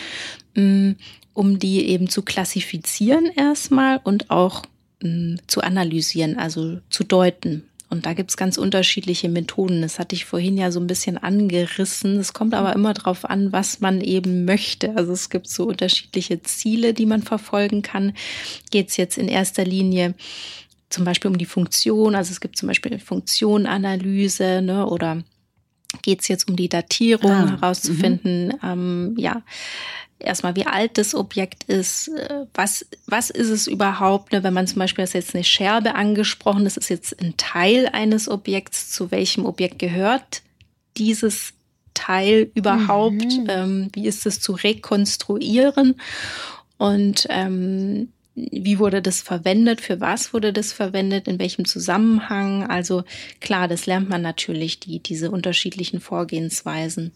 [0.56, 0.92] mm,
[1.34, 4.64] um die eben zu klassifizieren erstmal und auch
[5.02, 7.64] mm, zu analysieren, also zu deuten.
[7.90, 9.82] Und da gibt's ganz unterschiedliche Methoden.
[9.82, 12.18] Das hatte ich vorhin ja so ein bisschen angerissen.
[12.18, 14.96] Es kommt aber immer darauf an, was man eben möchte.
[14.96, 18.14] Also es gibt so unterschiedliche Ziele, die man verfolgen kann.
[18.70, 20.14] Geht's jetzt in erster Linie
[20.90, 22.14] zum Beispiel um die Funktion?
[22.14, 25.24] Also es gibt zum Beispiel Funktionanalyse ne, oder
[26.02, 28.60] geht es jetzt um die Datierung ah, herauszufinden, mhm.
[28.64, 29.42] ähm, ja,
[30.20, 34.68] erstmal wie alt das Objekt ist, äh, was, was ist es überhaupt, ne, wenn man
[34.68, 39.12] zum Beispiel, das jetzt eine Scherbe angesprochen, das ist jetzt ein Teil eines Objekts, zu
[39.12, 40.42] welchem Objekt gehört
[40.98, 41.54] dieses
[41.94, 43.48] Teil überhaupt, mhm.
[43.48, 45.96] ähm, wie ist es zu rekonstruieren
[46.78, 48.10] und ähm,
[48.52, 52.64] wie wurde das verwendet, für was wurde das verwendet, in welchem Zusammenhang.
[52.64, 53.04] Also
[53.40, 57.12] klar, das lernt man natürlich, die, diese unterschiedlichen Vorgehensweisen.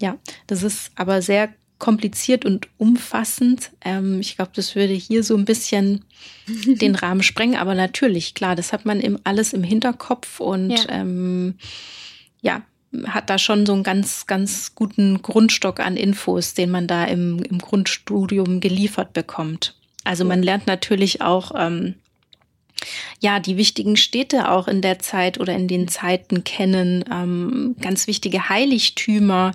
[0.00, 3.70] Ja, das ist aber sehr kompliziert und umfassend.
[3.84, 6.04] Ähm, ich glaube, das würde hier so ein bisschen
[6.66, 10.84] den Rahmen sprengen, aber natürlich, klar, das hat man im, alles im Hinterkopf und ja.
[10.88, 11.54] Ähm,
[12.40, 12.62] ja,
[13.06, 17.38] hat da schon so einen ganz, ganz guten Grundstock an Infos, den man da im,
[17.42, 19.76] im Grundstudium geliefert bekommt.
[20.04, 21.94] Also man lernt natürlich auch ähm,
[23.20, 28.06] ja die wichtigen Städte auch in der Zeit oder in den Zeiten kennen, ähm, ganz
[28.06, 29.52] wichtige Heiligtümer,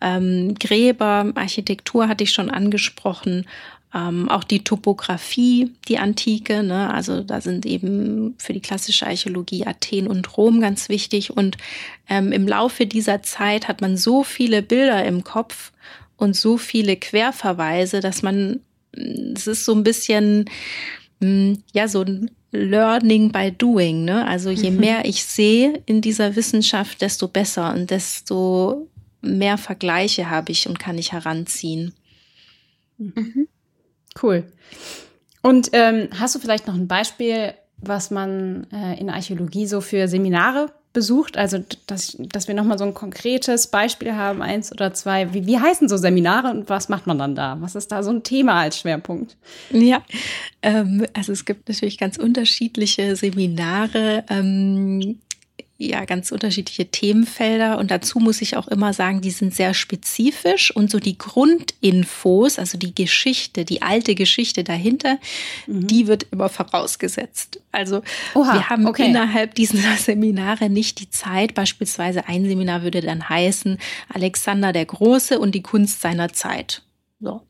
[0.00, 3.46] ähm, Gräber, Architektur hatte ich schon angesprochen.
[3.94, 6.92] Ähm, auch die Topografie, die Antike, ne?
[6.94, 11.36] also da sind eben für die klassische Archäologie Athen und Rom ganz wichtig.
[11.36, 11.58] Und
[12.08, 15.72] ähm, im Laufe dieser Zeit hat man so viele Bilder im Kopf
[16.16, 18.60] und so viele Querverweise, dass man
[18.92, 20.46] es ist so ein bisschen,
[21.20, 24.04] hm, ja, so ein Learning by Doing.
[24.04, 24.26] Ne?
[24.26, 24.80] Also je mhm.
[24.80, 28.88] mehr ich sehe in dieser Wissenschaft, desto besser und desto
[29.22, 31.94] mehr Vergleiche habe ich und kann ich heranziehen.
[32.98, 33.48] Mhm.
[34.22, 34.44] Cool.
[35.40, 40.06] Und ähm, hast du vielleicht noch ein Beispiel, was man äh, in Archäologie so für
[40.06, 41.36] Seminare besucht?
[41.36, 45.32] Also, dass, dass wir nochmal so ein konkretes Beispiel haben, eins oder zwei.
[45.32, 47.56] Wie, wie heißen so Seminare und was macht man dann da?
[47.60, 49.36] Was ist da so ein Thema als Schwerpunkt?
[49.70, 50.02] Ja,
[50.62, 54.24] ähm, also es gibt natürlich ganz unterschiedliche Seminare.
[54.28, 55.18] Ähm,
[55.88, 60.74] ja ganz unterschiedliche Themenfelder und dazu muss ich auch immer sagen, die sind sehr spezifisch
[60.74, 65.18] und so die Grundinfos, also die Geschichte, die alte Geschichte dahinter,
[65.66, 65.86] mhm.
[65.86, 67.60] die wird immer vorausgesetzt.
[67.72, 68.02] Also
[68.34, 69.06] Oha, wir haben okay.
[69.06, 75.38] innerhalb dieser Seminare nicht die Zeit, beispielsweise ein Seminar würde dann heißen Alexander der Große
[75.38, 76.82] und die Kunst seiner Zeit.
[77.22, 77.34] So.
[77.34, 77.42] Und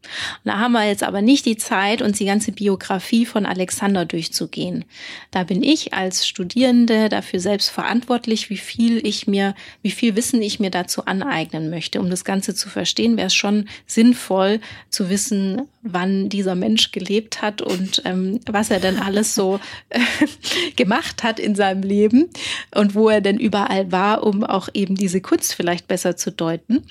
[0.45, 4.85] da haben wir jetzt aber nicht die Zeit, uns die ganze Biografie von Alexander durchzugehen.
[5.31, 10.43] Da bin ich als Studierende dafür selbst verantwortlich, wie viel ich mir, wie viel Wissen
[10.43, 12.01] ich mir dazu aneignen möchte.
[12.01, 17.43] Um das Ganze zu verstehen, wäre es schon sinnvoll zu wissen, wann dieser Mensch gelebt
[17.43, 19.59] hat und ähm, was er denn alles so
[19.91, 19.99] äh,
[20.77, 22.31] gemacht hat in seinem Leben
[22.75, 26.85] und wo er denn überall war, um auch eben diese Kunst vielleicht besser zu deuten.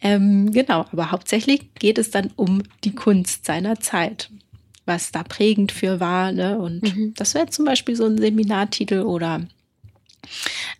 [0.00, 4.30] Ähm, genau, aber hauptsächlich geht es dann um die Kunst seiner Zeit
[4.88, 6.32] was da prägend für war.
[6.32, 6.58] Ne?
[6.58, 7.12] Und mhm.
[7.14, 9.42] das wäre zum Beispiel so ein Seminartitel oder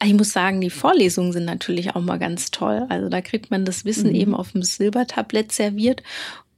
[0.02, 2.86] ich muss sagen, die Vorlesungen sind natürlich auch mal ganz toll.
[2.88, 4.16] Also da kriegt man das Wissen mhm.
[4.16, 6.02] eben auf dem Silbertablett serviert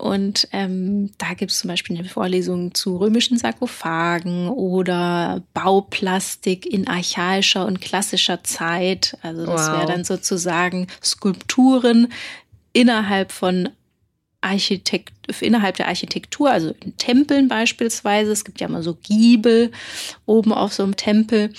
[0.01, 6.89] und ähm, da gibt es zum Beispiel eine Vorlesung zu römischen Sarkophagen oder Bauplastik in
[6.89, 9.19] archaischer und klassischer Zeit.
[9.23, 9.77] Also das wow.
[9.77, 12.09] wäre dann sozusagen Skulpturen
[12.73, 13.69] innerhalb von
[14.43, 18.33] Architekt innerhalb der Architektur, also in Tempeln beispielsweise.
[18.33, 19.71] Es gibt ja immer so Giebel
[20.25, 21.53] oben auf so einem Tempel.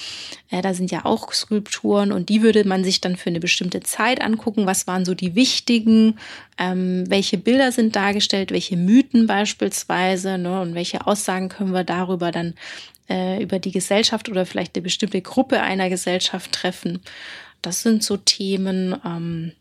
[0.49, 3.81] Äh, da sind ja auch Skulpturen und die würde man sich dann für eine bestimmte
[3.81, 4.65] Zeit angucken.
[4.65, 6.17] Was waren so die wichtigen?
[6.57, 8.51] Ähm, welche Bilder sind dargestellt?
[8.51, 10.37] Welche Mythen beispielsweise?
[10.37, 10.61] Ne?
[10.61, 12.55] Und welche Aussagen können wir darüber dann
[13.09, 16.99] äh, über die Gesellschaft oder vielleicht eine bestimmte Gruppe einer Gesellschaft treffen?
[17.61, 18.95] Das sind so Themen.
[19.05, 19.51] Ähm,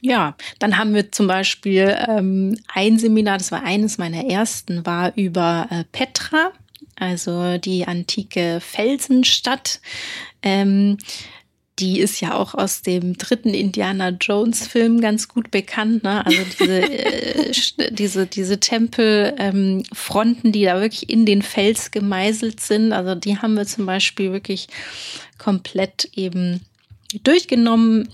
[0.00, 5.12] ja, dann haben wir zum Beispiel ähm, ein Seminar, das war eines meiner ersten, war
[5.16, 6.52] über äh, Petra,
[6.96, 9.80] also die antike Felsenstadt.
[10.42, 10.98] Ähm,
[11.80, 16.04] die ist ja auch aus dem dritten Indiana Jones Film ganz gut bekannt.
[16.04, 16.24] Ne?
[16.24, 17.52] Also diese, äh,
[17.90, 22.92] diese, diese Tempelfronten, ähm, die da wirklich in den Fels gemeißelt sind.
[22.92, 24.68] Also die haben wir zum Beispiel wirklich
[25.38, 26.60] komplett eben
[27.24, 28.08] durchgenommen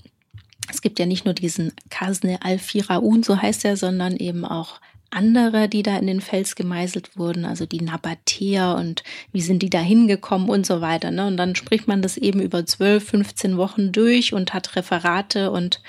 [0.69, 5.69] es gibt ja nicht nur diesen Kasne al-Firaun, so heißt er, sondern eben auch andere,
[5.69, 9.79] die da in den Fels gemeißelt wurden, also die Nabatäer und wie sind die da
[9.79, 11.11] hingekommen und so weiter.
[11.11, 11.27] Ne?
[11.27, 15.81] Und dann spricht man das eben über 12, 15 Wochen durch und hat Referate und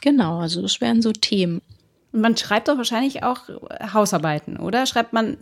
[0.00, 1.62] genau, also das wären so Themen.
[2.10, 3.48] Man schreibt doch wahrscheinlich auch
[3.92, 4.86] Hausarbeiten, oder?
[4.86, 5.38] Schreibt man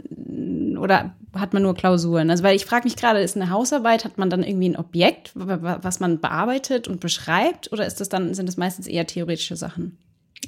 [0.79, 2.31] oder hat man nur Klausuren?
[2.31, 5.33] Also, weil ich frage mich gerade, ist eine Hausarbeit, hat man dann irgendwie ein Objekt,
[5.35, 9.99] was man bearbeitet und beschreibt, oder ist das dann, sind das meistens eher theoretische Sachen?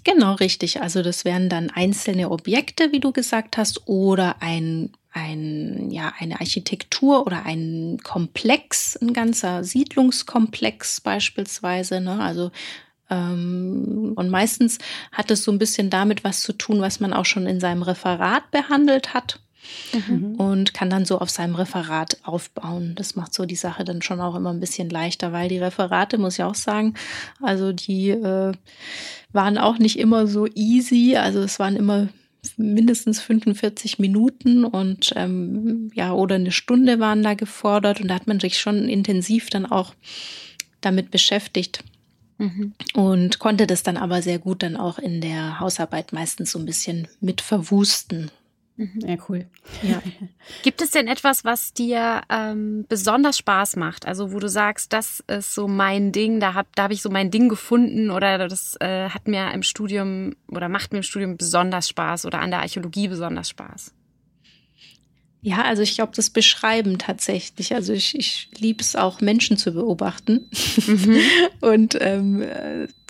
[0.05, 0.81] Genau, richtig.
[0.81, 6.41] Also das wären dann einzelne Objekte, wie du gesagt hast, oder ein, ein, ja, eine
[6.41, 12.01] Architektur oder ein Komplex, ein ganzer Siedlungskomplex beispielsweise.
[12.01, 12.21] Ne?
[12.21, 12.51] Also
[13.11, 14.79] ähm, und meistens
[15.13, 17.83] hat es so ein bisschen damit was zu tun, was man auch schon in seinem
[17.83, 19.41] Referat behandelt hat.
[19.93, 20.35] Mhm.
[20.35, 22.95] Und kann dann so auf seinem Referat aufbauen.
[22.97, 26.19] Das macht so die Sache dann schon auch immer ein bisschen leichter, weil die Referate,
[26.19, 26.95] muss ich auch sagen,
[27.41, 28.53] also die äh,
[29.33, 31.17] waren auch nicht immer so easy.
[31.17, 32.09] Also es waren immer
[32.57, 38.27] mindestens 45 Minuten und ähm, ja, oder eine Stunde waren da gefordert und da hat
[38.27, 39.95] man sich schon intensiv dann auch
[40.81, 41.85] damit beschäftigt.
[42.39, 42.73] Mhm.
[42.95, 46.67] Und konnte das dann aber sehr gut dann auch in der Hausarbeit meistens so ein
[46.67, 48.31] bisschen mit verwusten.
[48.77, 49.47] Ja, cool.
[49.83, 50.03] Ja.
[50.63, 54.07] Gibt es denn etwas, was dir ähm, besonders Spaß macht?
[54.07, 57.11] Also wo du sagst, das ist so mein Ding, da habe da hab ich so
[57.11, 61.37] mein Ding gefunden oder das äh, hat mir im Studium oder macht mir im Studium
[61.37, 63.93] besonders Spaß oder an der Archäologie besonders Spaß?
[65.45, 67.75] Ja, also ich glaube, das Beschreiben tatsächlich.
[67.75, 70.49] Also ich, ich liebe es auch, Menschen zu beobachten.
[70.87, 71.19] Mhm.
[71.61, 72.43] Und ähm,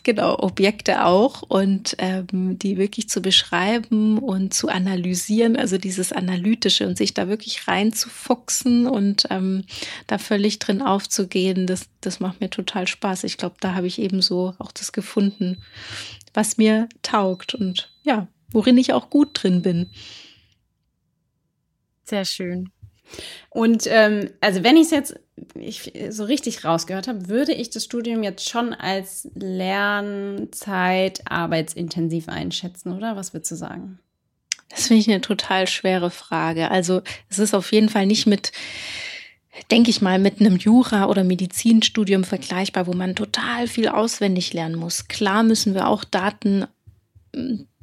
[0.03, 6.87] genau, Objekte auch und ähm, die wirklich zu beschreiben und zu analysieren, also dieses Analytische
[6.87, 9.65] und sich da wirklich reinzufuchsen und ähm,
[10.07, 13.25] da völlig drin aufzugehen, das, das macht mir total Spaß.
[13.25, 15.63] Ich glaube, da habe ich eben so auch das gefunden,
[16.35, 19.91] was mir taugt und ja, worin ich auch gut drin bin.
[22.05, 22.71] Sehr schön.
[23.51, 25.21] Und ähm, also wenn ich es jetzt
[25.55, 32.93] ich, so richtig rausgehört habe, würde ich das Studium jetzt schon als Lernzeit arbeitsintensiv einschätzen,
[32.93, 33.17] oder?
[33.17, 33.99] Was würdest du sagen?
[34.69, 36.71] Das finde ich eine total schwere Frage.
[36.71, 38.53] Also es ist auf jeden Fall nicht mit,
[39.71, 44.77] denke ich mal, mit einem Jura- oder Medizinstudium vergleichbar, wo man total viel auswendig lernen
[44.77, 45.09] muss.
[45.09, 46.67] Klar müssen wir auch Daten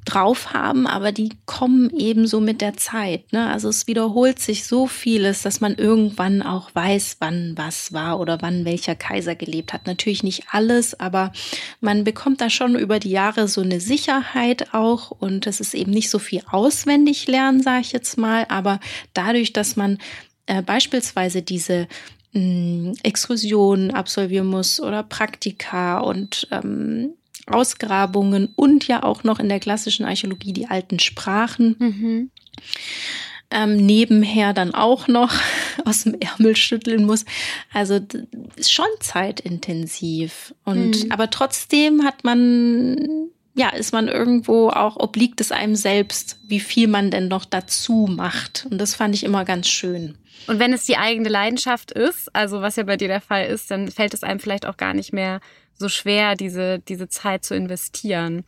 [0.05, 3.31] drauf haben, aber die kommen ebenso mit der Zeit.
[3.31, 3.49] Ne?
[3.49, 8.41] Also es wiederholt sich so vieles, dass man irgendwann auch weiß, wann was war oder
[8.41, 9.87] wann welcher Kaiser gelebt hat.
[9.87, 11.31] Natürlich nicht alles, aber
[11.79, 15.91] man bekommt da schon über die Jahre so eine Sicherheit auch und es ist eben
[15.91, 18.79] nicht so viel auswendig lernen, sage ich jetzt mal, aber
[19.13, 19.99] dadurch, dass man
[20.47, 21.87] äh, beispielsweise diese
[22.33, 27.13] mm, Exkursionen absolvieren muss oder Praktika und ähm,
[27.49, 31.75] Ausgrabungen und ja auch noch in der klassischen Archäologie die alten Sprachen.
[31.79, 32.31] Mhm.
[33.51, 35.33] Ähm, nebenher dann auch noch
[35.85, 37.25] aus dem Ärmel schütteln muss.
[37.73, 37.99] Also
[38.55, 40.53] ist schon zeitintensiv.
[40.65, 41.11] Und mhm.
[41.11, 46.87] aber trotzdem hat man, ja, ist man irgendwo auch, obliegt es einem selbst, wie viel
[46.87, 48.67] man denn noch dazu macht.
[48.69, 50.15] Und das fand ich immer ganz schön.
[50.47, 53.69] Und wenn es die eigene Leidenschaft ist, also was ja bei dir der Fall ist,
[53.71, 55.41] dann fällt es einem vielleicht auch gar nicht mehr
[55.79, 58.43] so schwer, diese, diese Zeit zu investieren.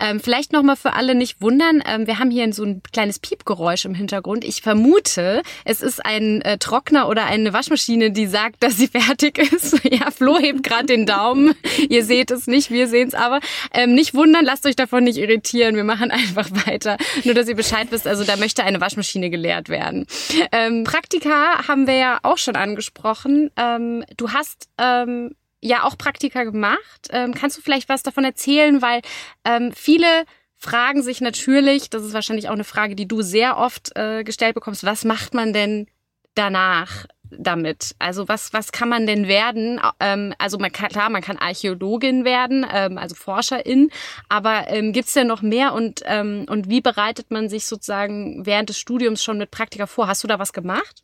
[0.00, 3.86] Ähm, vielleicht nochmal für alle nicht wundern, ähm, wir haben hier so ein kleines Piepgeräusch
[3.86, 4.44] im Hintergrund.
[4.44, 9.38] Ich vermute, es ist ein äh, Trockner oder eine Waschmaschine, die sagt, dass sie fertig
[9.38, 9.82] ist.
[9.84, 11.54] ja, Flo hebt gerade den Daumen.
[11.88, 13.40] Ihr seht es nicht, wir sehen es aber.
[13.72, 15.76] Ähm, nicht wundern, lasst euch davon nicht irritieren.
[15.76, 16.98] Wir machen einfach weiter.
[17.24, 20.06] Nur, dass ihr Bescheid wisst, also da möchte eine Waschmaschine geleert werden.
[20.52, 23.50] Ähm, Praktika haben wir ja auch schon angesprochen.
[23.56, 27.08] Ähm, du hast ähm, ja auch Praktika gemacht.
[27.10, 28.82] Ähm, kannst du vielleicht was davon erzählen?
[28.82, 29.00] Weil
[29.44, 30.24] ähm, viele
[30.56, 34.54] fragen sich natürlich, das ist wahrscheinlich auch eine Frage, die du sehr oft äh, gestellt
[34.54, 35.86] bekommst, was macht man denn
[36.34, 37.06] danach?
[37.36, 37.96] damit?
[37.98, 39.80] Also was, was kann man denn werden?
[39.98, 43.90] Ähm, also man kann, klar, man kann Archäologin werden, ähm, also Forscherin,
[44.28, 48.46] aber ähm, gibt es denn noch mehr und, ähm, und wie bereitet man sich sozusagen
[48.46, 50.06] während des Studiums schon mit Praktika vor?
[50.06, 51.02] Hast du da was gemacht?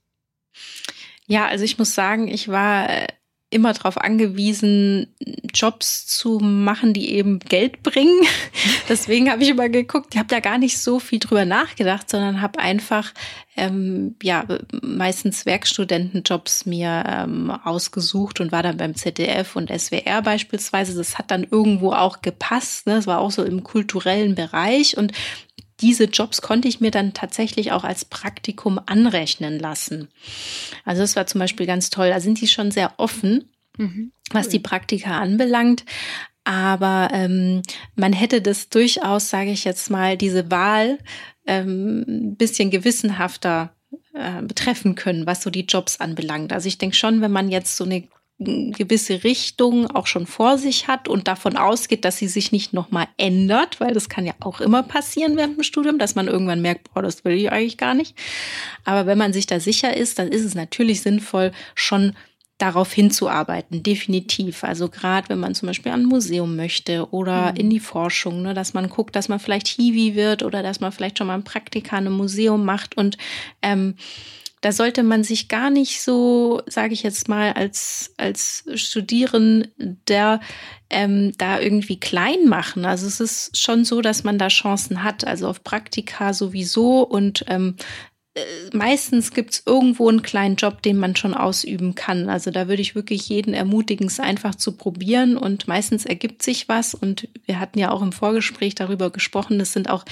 [1.27, 3.09] Ja, also ich muss sagen, ich war äh,
[3.51, 5.09] immer darauf angewiesen,
[5.53, 8.25] Jobs zu machen, die eben Geld bringen.
[8.89, 12.41] Deswegen habe ich immer geguckt, ich habe da gar nicht so viel drüber nachgedacht, sondern
[12.41, 13.13] habe einfach
[13.57, 14.45] ähm, ja
[14.83, 20.97] meistens Werkstudentenjobs mir ähm, ausgesucht und war dann beim ZDF und SWR beispielsweise.
[20.97, 22.87] Das hat dann irgendwo auch gepasst.
[22.87, 22.95] Ne?
[22.95, 25.13] Das war auch so im kulturellen Bereich und
[25.81, 30.09] diese Jobs konnte ich mir dann tatsächlich auch als Praktikum anrechnen lassen.
[30.85, 32.11] Also das war zum Beispiel ganz toll.
[32.11, 34.13] Da sind die schon sehr offen, mhm.
[34.31, 35.85] was die Praktika anbelangt.
[36.45, 37.63] Aber ähm,
[37.97, 40.99] man hätte das durchaus, sage ich jetzt mal, diese Wahl
[41.47, 43.75] ähm, ein bisschen gewissenhafter
[44.15, 46.53] äh, betreffen können, was so die Jobs anbelangt.
[46.53, 48.09] Also ich denke schon, wenn man jetzt so eine
[48.41, 53.07] gewisse Richtung auch schon vor sich hat und davon ausgeht, dass sie sich nicht nochmal
[53.19, 56.93] ändert, weil das kann ja auch immer passieren während dem Studium, dass man irgendwann merkt,
[56.93, 58.17] boah, das will ich eigentlich gar nicht.
[58.85, 62.15] Aber wenn man sich da sicher ist, dann ist es natürlich sinnvoll, schon
[62.57, 64.65] darauf hinzuarbeiten, definitiv.
[64.65, 67.57] Also gerade wenn man zum Beispiel an ein Museum möchte oder mhm.
[67.57, 70.93] in die Forschung, ne, dass man guckt, dass man vielleicht Hiwi wird oder dass man
[70.93, 73.17] vielleicht schon mal ein Praktika in einem Museum macht und
[73.63, 73.97] ähm,
[74.61, 80.41] da sollte man sich gar nicht so, sage ich jetzt mal, als, als Studierender
[80.91, 82.85] ähm, da irgendwie klein machen.
[82.85, 87.45] Also es ist schon so, dass man da Chancen hat, also auf Praktika sowieso und
[87.49, 87.77] ähm,
[88.35, 88.43] äh,
[88.73, 92.29] meistens gibt's irgendwo einen kleinen Job, den man schon ausüben kann.
[92.29, 96.69] Also da würde ich wirklich jeden ermutigen, es einfach zu probieren und meistens ergibt sich
[96.69, 96.95] was.
[96.95, 100.05] Und wir hatten ja auch im Vorgespräch darüber gesprochen, das sind auch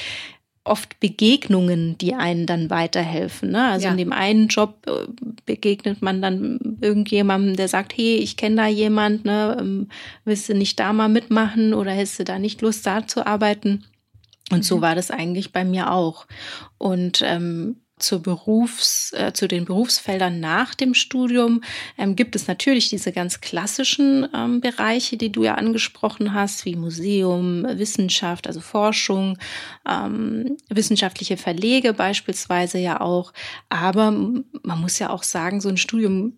[0.69, 3.51] oft Begegnungen, die einen dann weiterhelfen.
[3.51, 3.65] Ne?
[3.65, 3.93] Also ja.
[3.93, 5.07] in dem einen Job äh,
[5.47, 9.57] begegnet man dann irgendjemandem, der sagt, hey, ich kenne da jemand, ne?
[9.59, 9.89] Ähm,
[10.25, 13.85] willst du nicht da mal mitmachen oder hättest du da nicht Lust, da zu arbeiten?
[14.51, 14.81] Und so mhm.
[14.83, 16.27] war das eigentlich bei mir auch.
[16.79, 21.63] Und ähm, zur Berufs, äh, zu den Berufsfeldern nach dem Studium
[21.97, 26.77] ähm, gibt es natürlich diese ganz klassischen ähm, Bereiche, die du ja angesprochen hast, wie
[26.77, 29.39] Museum, Wissenschaft, also Forschung,
[29.89, 33.33] ähm, wissenschaftliche Verlege beispielsweise ja auch.
[33.69, 36.37] Aber man muss ja auch sagen, so ein Studium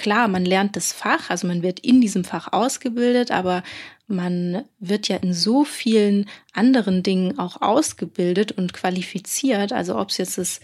[0.00, 3.62] klar, man lernt das Fach, also man wird in diesem Fach ausgebildet, aber
[4.06, 9.74] man wird ja in so vielen anderen Dingen auch ausgebildet und qualifiziert.
[9.74, 10.60] Also ob es jetzt das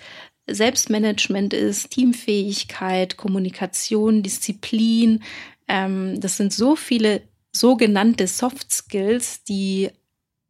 [0.46, 5.22] Selbstmanagement ist, Teamfähigkeit, Kommunikation, Disziplin.
[5.68, 7.20] Ähm, das sind so viele
[7.52, 9.90] sogenannte Soft Skills, die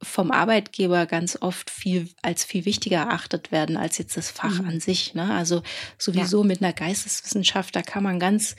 [0.06, 4.68] vom Arbeitgeber ganz oft viel als viel wichtiger erachtet werden als jetzt das Fach mhm.
[4.68, 5.14] an sich.
[5.14, 5.34] Ne?
[5.34, 5.62] Also
[5.98, 6.46] sowieso ja.
[6.46, 8.56] mit einer Geisteswissenschaft, da kann man ganz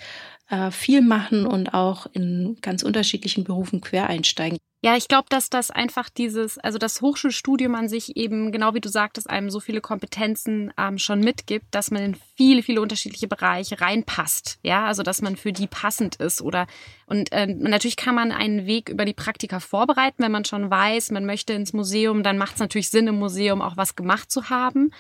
[0.50, 4.58] äh, viel machen und auch in ganz unterschiedlichen Berufen quer einsteigen.
[4.84, 8.80] Ja, ich glaube, dass das einfach dieses, also das Hochschulstudium an sich eben, genau wie
[8.80, 13.28] du sagtest, einem so viele Kompetenzen ähm, schon mitgibt, dass man in viele, viele unterschiedliche
[13.28, 14.60] Bereiche reinpasst.
[14.62, 16.68] Ja, also dass man für die passend ist oder
[17.08, 21.10] und äh, natürlich kann man einen Weg über die Praktika vorbereiten, wenn man schon weiß,
[21.10, 24.52] man möchte ins Museum, dann macht es natürlich Sinn, im Museum auch was gemacht zu
[24.52, 24.92] haben.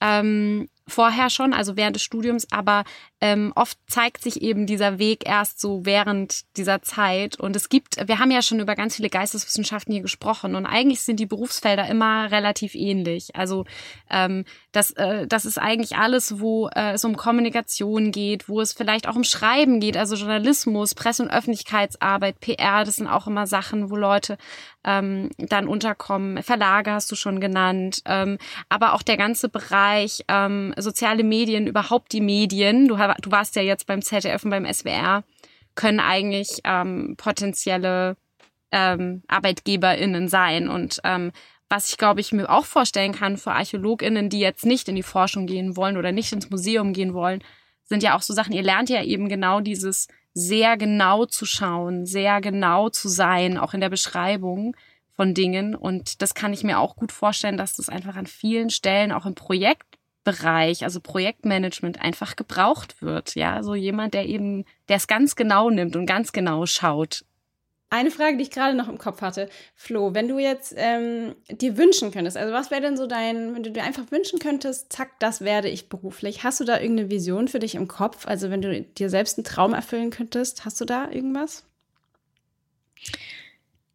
[0.00, 2.84] Ähm, vorher schon, also während des Studiums, aber
[3.20, 7.38] ähm, oft zeigt sich eben dieser Weg erst so während dieser Zeit.
[7.38, 11.02] Und es gibt, wir haben ja schon über ganz viele Geisteswissenschaften hier gesprochen und eigentlich
[11.02, 13.36] sind die Berufsfelder immer relativ ähnlich.
[13.36, 13.64] Also
[14.10, 18.72] ähm, das, äh, das ist eigentlich alles, wo äh, es um Kommunikation geht, wo es
[18.72, 23.46] vielleicht auch um Schreiben geht, also Journalismus, Presse- und Öffentlichkeitsarbeit, PR, das sind auch immer
[23.46, 24.38] Sachen, wo Leute
[24.84, 26.42] ähm, dann unterkommen.
[26.42, 28.38] Verlage hast du schon genannt, ähm,
[28.68, 32.88] aber auch der ganze Bereich ähm, soziale Medien, überhaupt die Medien.
[32.88, 35.24] Du, du warst ja jetzt beim ZDF und beim SWR,
[35.74, 38.16] können eigentlich ähm, potenzielle
[38.72, 40.68] ähm, ArbeitgeberInnen sein.
[40.68, 41.32] Und ähm,
[41.68, 45.02] was ich, glaube ich, mir auch vorstellen kann für ArchäologInnen, die jetzt nicht in die
[45.02, 47.42] Forschung gehen wollen oder nicht ins Museum gehen wollen,
[47.84, 52.06] sind ja auch so Sachen, ihr lernt ja eben genau dieses sehr genau zu schauen,
[52.06, 54.76] sehr genau zu sein, auch in der Beschreibung
[55.16, 55.74] von Dingen.
[55.74, 59.26] Und das kann ich mir auch gut vorstellen, dass das einfach an vielen Stellen, auch
[59.26, 59.34] im
[60.30, 63.34] Projektbereich, also Projektmanagement, einfach gebraucht wird.
[63.34, 67.24] Ja, so jemand, der eben, der es ganz genau nimmt und ganz genau schaut,
[67.92, 69.48] eine Frage, die ich gerade noch im Kopf hatte.
[69.74, 73.64] Flo, wenn du jetzt ähm, dir wünschen könntest, also was wäre denn so dein, wenn
[73.64, 76.44] du dir einfach wünschen könntest, zack, das werde ich beruflich.
[76.44, 78.28] Hast du da irgendeine Vision für dich im Kopf?
[78.28, 81.64] Also wenn du dir selbst einen Traum erfüllen könntest, hast du da irgendwas?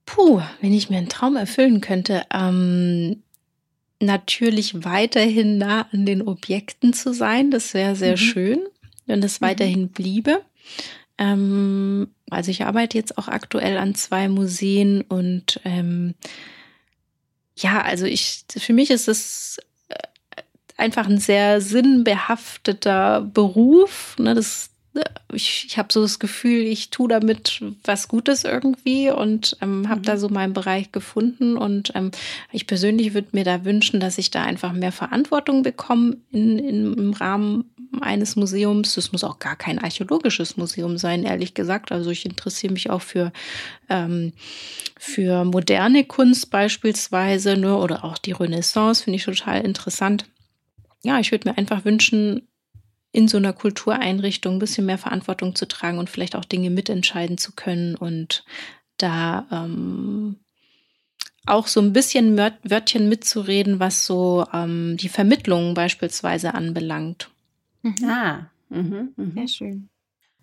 [0.06, 3.24] Puh, wenn ich mir einen Traum erfüllen könnte, ähm,
[4.02, 7.52] natürlich weiterhin nah an den Objekten zu sein.
[7.52, 8.18] Das wäre sehr mhm.
[8.18, 8.60] schön,
[9.06, 9.46] wenn das mhm.
[9.46, 10.42] weiterhin bliebe.
[11.18, 16.16] Ähm, also ich arbeite jetzt auch aktuell an zwei Museen und ähm,
[17.56, 20.42] ja, also ich, für mich ist es äh,
[20.76, 24.18] einfach ein sehr sinnbehafteter Beruf.
[24.20, 24.36] Ne?
[24.36, 24.72] Das,
[25.34, 30.00] ich, ich habe so das Gefühl, ich tue damit was Gutes irgendwie und ähm, habe
[30.00, 30.04] mhm.
[30.04, 31.58] da so meinen Bereich gefunden.
[31.58, 32.12] Und ähm,
[32.52, 36.94] ich persönlich würde mir da wünschen, dass ich da einfach mehr Verantwortung bekomme in, in,
[36.94, 37.66] im Rahmen
[38.02, 38.96] eines Museums.
[38.96, 41.92] Das muss auch gar kein archäologisches Museum sein, ehrlich gesagt.
[41.92, 43.32] Also ich interessiere mich auch für,
[43.90, 44.34] ähm,
[44.98, 50.26] für moderne Kunst beispielsweise ne, oder auch die Renaissance, finde ich total interessant.
[51.04, 52.48] Ja, ich würde mir einfach wünschen,
[53.16, 57.38] in so einer Kultureinrichtung ein bisschen mehr Verantwortung zu tragen und vielleicht auch Dinge mitentscheiden
[57.38, 58.44] zu können und
[58.98, 60.36] da ähm,
[61.46, 67.30] auch so ein bisschen Wörtchen mitzureden, was so ähm, die Vermittlung beispielsweise anbelangt.
[67.84, 67.96] Mhm.
[68.04, 69.32] Ah, mhm, mh.
[69.36, 69.90] sehr schön.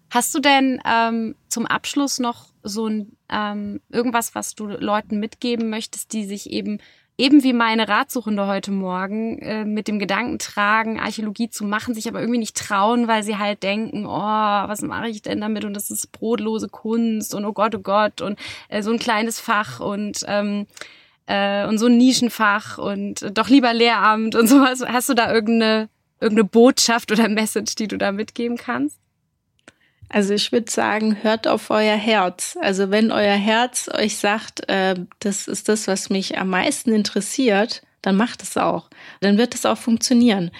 [0.08, 5.68] Hast du denn ähm, zum Abschluss noch so ein ähm, irgendwas, was du Leuten mitgeben
[5.68, 6.78] möchtest, die sich eben
[7.18, 12.08] eben wie meine Ratsuchende heute Morgen äh, mit dem Gedanken tragen, Archäologie zu machen, sich
[12.08, 15.74] aber irgendwie nicht trauen, weil sie halt denken, oh, was mache ich denn damit und
[15.74, 18.38] das ist brotlose Kunst und oh Gott, oh Gott und
[18.68, 20.66] äh, so ein kleines Fach und ähm,
[21.26, 24.82] äh, und so ein Nischenfach und doch lieber Lehramt und sowas.
[24.86, 25.88] Hast du da irgendeine
[26.20, 29.01] irgendeine Botschaft oder Message, die du da mitgeben kannst?
[30.12, 32.56] Also ich würde sagen, hört auf euer Herz.
[32.60, 37.82] Also wenn euer Herz euch sagt, äh, das ist das, was mich am meisten interessiert,
[38.02, 38.90] dann macht es auch.
[39.20, 40.50] Dann wird es auch funktionieren.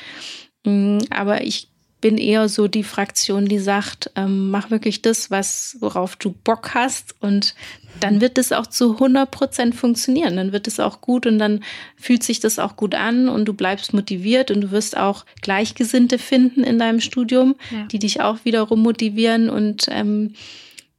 [0.64, 1.68] Mm, aber ich
[2.02, 6.74] bin eher so die Fraktion, die sagt, ähm, mach wirklich das, was, worauf du Bock
[6.74, 7.54] hast und
[8.00, 10.36] dann wird es auch zu 100 Prozent funktionieren.
[10.36, 11.62] Dann wird es auch gut und dann
[11.96, 16.18] fühlt sich das auch gut an und du bleibst motiviert und du wirst auch Gleichgesinnte
[16.18, 17.84] finden in deinem Studium, ja.
[17.84, 20.34] die dich auch wiederum motivieren und ähm,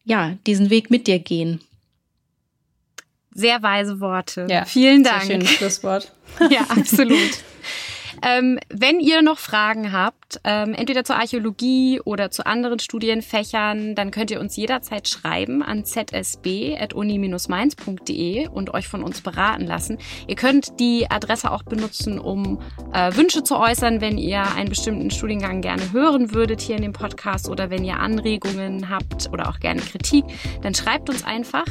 [0.05, 1.59] ja, diesen Weg mit dir gehen.
[3.33, 4.47] Sehr weise Worte.
[4.49, 5.23] Ja, Vielen Dank.
[5.23, 6.11] Sehr schönes Schlusswort.
[6.49, 7.43] ja, absolut.
[8.25, 14.11] Ähm, wenn ihr noch Fragen habt, ähm, entweder zur Archäologie oder zu anderen Studienfächern, dann
[14.11, 19.97] könnt ihr uns jederzeit schreiben an zsb.uni-mainz.de und euch von uns beraten lassen.
[20.27, 22.61] Ihr könnt die Adresse auch benutzen, um
[22.93, 26.93] äh, Wünsche zu äußern, wenn ihr einen bestimmten Studiengang gerne hören würdet hier in dem
[26.93, 30.23] Podcast oder wenn ihr Anregungen habt oder auch gerne Kritik,
[30.61, 31.65] dann schreibt uns einfach.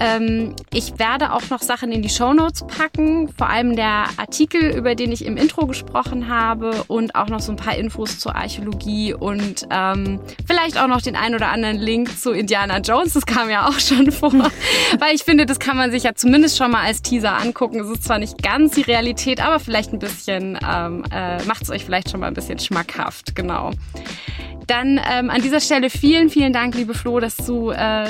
[0.00, 4.76] Ähm, ich werde auch noch Sachen in die Show Notes packen, vor allem der Artikel,
[4.76, 8.34] über den ich im Intro gesprochen habe und auch noch so ein paar Infos zur
[8.34, 13.12] Archäologie und ähm, vielleicht auch noch den ein oder anderen Link zu Indiana Jones.
[13.12, 16.58] Das kam ja auch schon vor, weil ich finde, das kann man sich ja zumindest
[16.58, 17.80] schon mal als Teaser angucken.
[17.80, 21.70] Es ist zwar nicht ganz die Realität, aber vielleicht ein bisschen, ähm, äh, macht es
[21.70, 23.70] euch vielleicht schon mal ein bisschen schmackhaft, genau.
[24.66, 28.06] Dann ähm, an dieser Stelle vielen, vielen Dank, liebe Flo, dass du äh,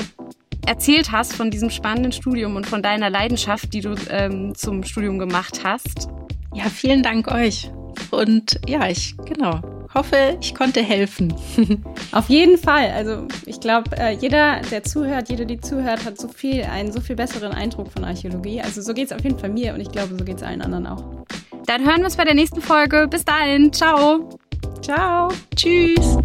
[0.65, 5.19] erzählt hast von diesem spannenden Studium und von deiner Leidenschaft, die du ähm, zum Studium
[5.19, 6.09] gemacht hast.
[6.53, 7.71] Ja, vielen Dank euch.
[8.11, 9.61] Und ja, ich, genau,
[9.93, 11.33] hoffe, ich konnte helfen.
[12.11, 12.91] Auf jeden Fall.
[12.91, 16.99] Also ich glaube, äh, jeder, der zuhört, jeder, die zuhört, hat so viel, einen so
[17.01, 18.61] viel besseren Eindruck von Archäologie.
[18.61, 20.61] Also so geht es auf jeden Fall mir und ich glaube, so geht es allen
[20.61, 21.03] anderen auch.
[21.65, 23.07] Dann hören wir uns bei der nächsten Folge.
[23.09, 23.73] Bis dahin.
[23.73, 24.29] Ciao.
[24.81, 25.29] Ciao.
[25.55, 26.17] Tschüss.